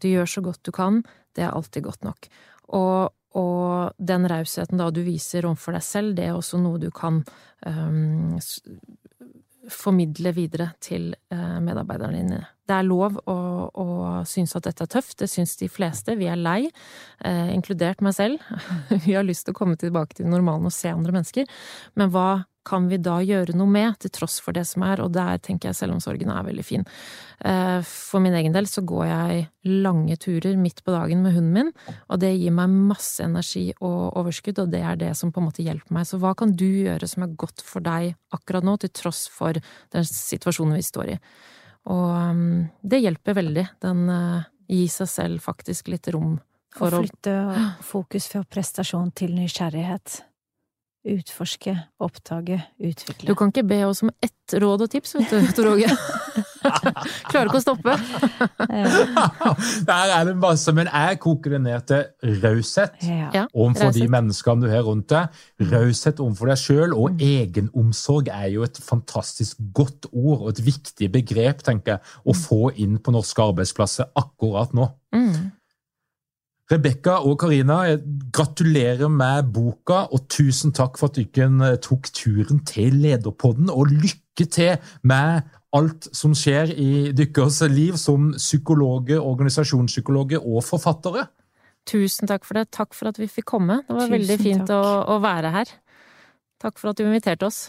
Du 0.00 0.08
gjør 0.10 0.28
så 0.28 0.44
godt 0.44 0.64
du 0.66 0.72
kan, 0.74 1.02
det 1.36 1.44
er 1.46 1.54
alltid 1.54 1.84
godt 1.86 2.06
nok. 2.06 2.30
Og, 2.76 3.12
og 3.38 3.98
den 3.98 4.26
rausheten 4.30 4.80
da 4.80 4.88
du 4.94 5.02
viser 5.06 5.46
overfor 5.46 5.76
deg 5.76 5.86
selv, 5.86 6.16
det 6.18 6.28
er 6.28 6.36
også 6.38 6.60
noe 6.62 6.80
du 6.82 6.90
kan 6.94 7.22
um, 7.66 8.38
formidle 9.68 10.32
videre 10.32 10.70
til 10.80 11.10
eh, 11.32 11.58
medarbeiderne 11.60 12.20
dine. 12.20 12.40
Det 12.68 12.76
er 12.76 12.86
lov 12.86 13.18
å, 13.28 13.36
å 13.68 13.86
synes 14.28 14.54
at 14.56 14.64
dette 14.68 14.86
er 14.86 14.92
tøft, 14.94 15.18
det 15.20 15.28
syns 15.30 15.56
de 15.60 15.68
fleste. 15.70 16.14
Vi 16.16 16.28
er 16.30 16.40
lei, 16.40 16.70
eh, 17.26 17.50
inkludert 17.52 18.00
meg 18.04 18.16
selv. 18.16 18.44
Vi 19.04 19.16
har 19.16 19.26
lyst 19.26 19.46
til 19.46 19.54
å 19.56 19.58
komme 19.58 19.76
tilbake 19.80 20.16
til 20.16 20.30
normalen 20.30 20.70
og 20.70 20.74
se 20.74 20.92
andre 20.92 21.14
mennesker. 21.18 21.50
Men 21.98 22.14
hva 22.14 22.28
kan 22.66 22.88
vi 22.90 22.98
da 23.00 23.16
gjøre 23.24 23.54
noe 23.56 23.70
med, 23.70 23.96
til 24.02 24.12
tross 24.12 24.38
for 24.44 24.56
det 24.56 24.66
som 24.68 24.84
er, 24.84 25.00
og 25.02 25.14
der 25.14 25.40
tenker 25.42 25.70
jeg 25.70 25.78
selvomsorgen 25.78 26.30
er 26.32 26.46
veldig 26.46 26.64
fin. 26.66 26.84
Eh, 27.40 27.78
for 27.86 28.20
min 28.20 28.36
egen 28.36 28.54
del 28.54 28.68
så 28.68 28.84
går 28.86 29.04
jeg 29.08 29.46
lange 29.84 30.16
turer 30.20 30.58
midt 30.60 30.82
på 30.84 30.92
dagen 30.94 31.24
med 31.24 31.36
hunden 31.38 31.54
min, 31.56 31.72
og 32.08 32.20
det 32.20 32.34
gir 32.36 32.54
meg 32.56 32.74
masse 32.92 33.24
energi 33.24 33.70
og 33.78 34.18
overskudd, 34.20 34.60
og 34.60 34.74
det 34.74 34.82
er 34.84 35.00
det 35.00 35.14
som 35.18 35.32
på 35.32 35.40
en 35.40 35.48
måte 35.48 35.64
hjelper 35.64 35.96
meg. 35.96 36.08
Så 36.08 36.20
hva 36.20 36.34
kan 36.38 36.52
du 36.52 36.68
gjøre 36.68 37.08
som 37.08 37.24
er 37.24 37.38
godt 37.40 37.64
for 37.64 37.84
deg 37.84 38.14
akkurat 38.36 38.66
nå, 38.66 38.76
til 38.82 38.92
tross 39.02 39.24
for 39.32 39.56
den 39.56 40.06
situasjonen 40.06 40.76
vi 40.76 40.86
står 40.86 41.14
i? 41.16 41.18
Og 41.90 42.08
um, 42.12 42.68
det 42.84 43.00
hjelper 43.00 43.38
veldig. 43.40 43.66
Den 43.80 44.04
uh, 44.12 44.48
gir 44.68 44.90
seg 44.92 45.08
selv 45.08 45.44
faktisk 45.44 45.88
litt 45.88 46.10
rom 46.12 46.36
for 46.76 46.92
å 46.92 47.00
flytte 47.02 47.36
fokus 47.92 48.28
fra 48.30 48.44
prestasjon 48.44 49.14
til 49.16 49.32
nysgjerrighet. 49.38 50.20
Utforske, 51.00 51.72
oppdage, 51.96 52.58
utvikle. 52.76 53.24
Du 53.30 53.32
kan 53.38 53.48
ikke 53.48 53.62
be 53.64 53.78
oss 53.86 54.02
om 54.04 54.10
ett 54.20 54.52
råd 54.60 54.82
og 54.84 54.90
tips, 54.92 55.14
vet 55.16 55.30
du, 55.32 55.46
Tor 55.56 55.70
Åge. 55.70 55.88
Klarer 57.30 57.48
ikke 57.48 57.56
å 57.56 57.62
stoppe. 57.62 57.94
Der 59.88 60.12
er 60.12 60.26
det 60.28 60.34
masse, 60.36 60.74
men 60.76 60.90
jeg 60.90 61.20
koker 61.24 61.54
det 61.56 61.60
ned 61.64 61.86
til 61.88 62.36
raushet 62.42 63.00
ja. 63.06 63.46
overfor 63.48 63.94
de 63.96 64.10
menneskene 64.12 64.66
du 64.66 64.68
har 64.68 64.84
rundt 64.84 65.08
deg. 65.12 65.40
Raushet 65.72 66.20
overfor 66.20 66.52
deg 66.52 66.60
sjøl, 66.60 66.92
og 66.92 67.16
mm. 67.16 67.24
egenomsorg 67.30 68.28
er 68.34 68.50
jo 68.52 68.66
et 68.68 68.82
fantastisk 68.84 69.62
godt 69.72 70.10
ord 70.12 70.44
og 70.44 70.52
et 70.52 70.60
viktig 70.68 71.08
begrep, 71.16 71.64
tenker 71.64 71.96
jeg, 71.96 72.12
å 72.26 72.36
mm. 72.36 72.42
få 72.44 72.60
inn 72.76 73.00
på 73.00 73.16
norske 73.16 73.48
arbeidsplasser 73.48 74.12
akkurat 74.20 74.76
nå. 74.76 74.90
Mm. 75.16 75.48
Rebekka 76.70 77.16
og 77.26 77.40
Karina, 77.42 77.80
gratulerer 78.32 79.10
med 79.10 79.48
boka, 79.54 80.04
og 80.14 80.28
tusen 80.30 80.70
takk 80.76 81.00
for 81.00 81.10
at 81.10 81.18
dere 81.18 81.72
tok 81.82 82.12
turen 82.14 82.62
til 82.68 83.00
Lederpodden. 83.02 83.72
Og 83.74 83.90
lykke 83.90 84.46
til 84.46 84.76
med 85.02 85.42
alt 85.74 86.06
som 86.14 86.34
skjer 86.34 86.70
i 86.74 87.10
deres 87.16 87.60
liv 87.70 87.98
som 87.98 88.30
psykologer, 88.38 89.18
organisasjonspsykologer 89.18 90.46
og 90.46 90.62
forfattere. 90.66 91.26
Tusen 91.90 92.30
takk 92.30 92.46
for 92.46 92.60
det. 92.60 92.68
Takk 92.76 92.94
for 92.94 93.10
at 93.10 93.18
vi 93.18 93.26
fikk 93.30 93.48
komme. 93.56 93.80
Det 93.86 93.96
var 93.96 94.06
Tusen 94.06 94.16
veldig 94.18 94.38
fint 94.42 94.74
å, 94.74 94.82
å, 95.10 95.18
være 95.22 95.54
her. 95.56 95.74
Takk 96.62 96.78
for 96.78 96.92
at 96.92 97.00
du 97.00 97.06
inviterte 97.08 97.50
oss. 97.50 97.66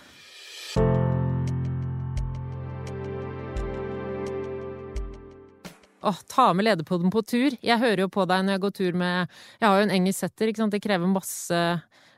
Åh, 6.01 6.19
ta 6.27 6.47
med 6.57 6.65
lederpoden 6.65 7.11
på 7.13 7.21
tur. 7.21 7.55
Jeg 7.61 7.77
hører 7.81 8.05
jo 8.05 8.11
på 8.11 8.25
deg 8.29 8.45
når 8.45 8.55
jeg 8.55 8.63
går 8.63 8.73
tur 8.77 8.95
med 8.97 9.27
Jeg 9.61 9.67
har 9.67 9.77
jo 9.77 9.85
en 9.85 9.93
engelsk 9.93 10.23
setter, 10.23 10.49
ikke 10.49 10.63
sant. 10.63 10.73
Det 10.73 10.81
krever 10.81 11.09
masse 11.09 11.59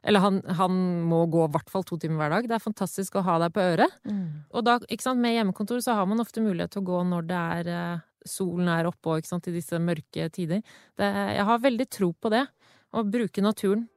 Eller 0.03 0.23
han, 0.23 0.39
han 0.59 0.77
må 1.09 1.25
gå 1.31 1.45
i 1.47 1.51
hvert 1.51 1.69
fall 1.71 1.83
to 1.87 1.97
timer 1.99 2.21
hver 2.21 2.37
dag. 2.37 2.47
Det 2.47 2.55
er 2.57 2.63
fantastisk 2.63 3.19
å 3.19 3.25
ha 3.27 3.37
deg 3.43 3.53
på 3.55 3.63
øret. 3.63 3.99
Mm. 4.07 4.25
Og 4.51 4.65
da, 4.67 4.77
ikke 4.87 5.05
sant, 5.05 5.23
med 5.23 5.35
hjemmekontor 5.35 5.83
så 5.83 5.95
har 5.99 6.07
man 6.07 6.23
ofte 6.23 6.43
mulighet 6.43 6.75
til 6.75 6.83
å 6.83 6.89
gå 6.91 7.03
når 7.07 7.29
det 7.29 7.43
er 7.59 7.71
eh, 7.71 8.03
solen 8.27 8.71
er 8.71 8.87
oppe 8.87 9.11
og 9.11 9.21
ikke 9.21 9.31
sant, 9.31 9.47
i 9.47 9.55
disse 9.55 9.79
mørke 9.79 10.27
tider. 10.33 10.63
Det, 10.99 11.07
jeg 11.37 11.47
har 11.49 11.63
veldig 11.63 11.87
tro 11.91 12.11
på 12.15 12.31
det. 12.33 12.45
Å 12.93 13.01
bruke 13.09 13.41
naturen. 13.41 13.87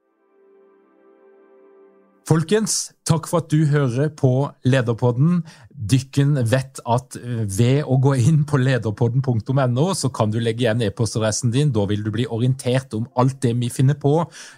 Folkens, 2.27 2.96
takk 3.07 3.29
for 3.31 3.45
at 3.45 3.53
du 3.53 3.65
hører 3.71 4.11
på 4.15 4.51
Lederpodden. 4.67 5.41
Dykken 5.77 6.39
vet 6.49 6.81
at 6.89 7.19
ved 7.21 7.85
å 7.85 7.99
gå 8.01 8.15
inn 8.17 8.47
på 8.49 8.57
lederpodden.no, 8.57 9.91
så 9.93 10.09
kan 10.15 10.31
du 10.33 10.39
legge 10.41 10.65
igjen 10.65 10.81
e-postadressen 10.87 11.53
din. 11.53 11.69
Da 11.75 11.85
vil 11.91 12.01
du 12.01 12.09
bli 12.15 12.25
orientert 12.33 12.97
om 12.97 13.05
alt 13.21 13.43
det 13.45 13.53
vi 13.61 13.69
finner 13.69 13.99
på. 14.01 14.15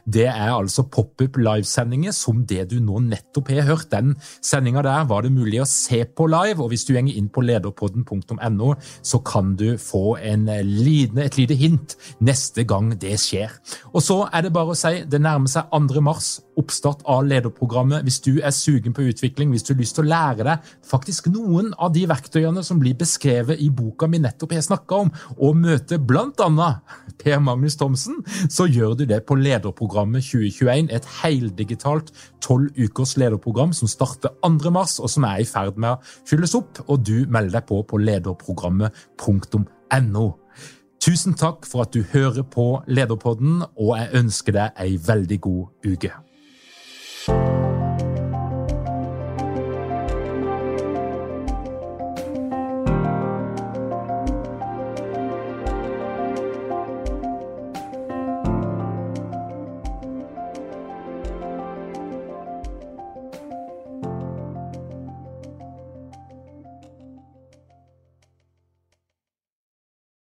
Det 0.06 0.28
er 0.30 0.52
altså 0.54 0.86
pop-up 0.86 1.40
livesendinger 1.42 2.14
som 2.14 2.44
det 2.46 2.68
du 2.70 2.76
nå 2.78 3.02
nettopp 3.08 3.50
har 3.50 3.66
hørt. 3.66 3.90
Den 3.90 4.14
sendinga 4.46 4.84
der 4.86 5.08
var 5.10 5.26
det 5.26 5.34
mulig 5.34 5.58
å 5.64 5.68
se 5.68 6.04
på 6.06 6.28
live, 6.30 6.62
og 6.62 6.70
hvis 6.70 6.86
du 6.86 6.94
går 6.94 7.10
inn 7.10 7.32
på 7.34 7.42
lederpodden.no, 7.48 8.70
så 9.02 9.22
kan 9.26 9.56
du 9.58 9.72
få 9.82 10.16
liten, 10.22 11.18
et 11.24 11.40
lite 11.40 11.58
hint 11.58 11.98
neste 12.22 12.62
gang 12.62 12.94
det 12.94 13.18
skjer. 13.18 13.58
Og 13.90 14.06
så 14.06 14.22
er 14.30 14.46
det 14.46 14.54
bare 14.54 14.70
å 14.70 14.78
si, 14.78 15.02
det 15.02 15.18
nærmer 15.24 15.50
seg 15.50 15.66
2. 15.74 15.98
mars, 16.06 16.36
oppstart 16.58 17.02
av 17.10 17.26
lederprogrammet. 17.26 18.06
Hvis 18.06 18.22
du 18.22 18.37
er 18.44 18.52
sugen 18.54 18.94
på 18.96 19.02
utvikling, 19.10 19.48
hvis 19.52 19.64
du 19.66 19.72
har 19.74 19.80
lyst 19.80 19.96
til 19.98 20.06
å 20.06 20.12
lære 20.12 20.42
deg 20.46 20.58
faktisk 20.86 21.28
noen 21.32 21.72
av 21.78 21.92
de 21.94 22.04
verktøyene 22.10 22.62
som 22.66 22.80
blir 22.80 22.96
beskrevet 22.98 23.60
i 23.62 23.70
boka 23.74 24.06
vi 24.10 24.18
nettopp 24.22 24.52
har 24.56 24.64
snakka 24.64 24.94
om, 25.04 25.10
og 25.38 25.56
møter 25.58 25.98
bl.a. 25.98 26.70
Per 27.18 27.38
Magnus 27.42 27.76
Thomsen, 27.76 28.24
så 28.50 28.66
gjør 28.70 28.94
du 28.98 29.04
det 29.10 29.26
på 29.26 29.34
Lederprogrammet 29.38 30.22
2021. 30.22 30.90
Et 30.94 31.06
heldigitalt 31.22 32.12
tolv 32.44 32.68
ukers 32.78 33.16
lederprogram 33.18 33.72
som 33.76 33.88
starter 33.90 34.28
2. 34.44 34.70
mars, 34.74 34.94
og 35.02 35.08
som 35.10 35.24
er 35.28 35.38
i 35.42 35.48
ferd 35.48 35.76
med 35.76 35.90
å 35.96 35.98
fylles 36.28 36.54
opp. 36.58 36.72
Og 36.86 36.96
du 37.06 37.18
melder 37.26 37.52
deg 37.58 37.64
på 37.68 37.76
på 37.88 37.96
lederprogrammet.no. 38.02 40.26
Tusen 41.00 41.34
takk 41.38 41.66
for 41.66 41.82
at 41.86 41.94
du 41.94 42.02
hører 42.12 42.42
på 42.42 42.82
Lederpodden, 42.90 43.62
og 43.78 43.98
jeg 43.98 44.08
ønsker 44.18 44.52
deg 44.58 44.68
ei 44.82 44.98
veldig 45.06 45.40
god 45.40 45.66
uke. 45.86 46.12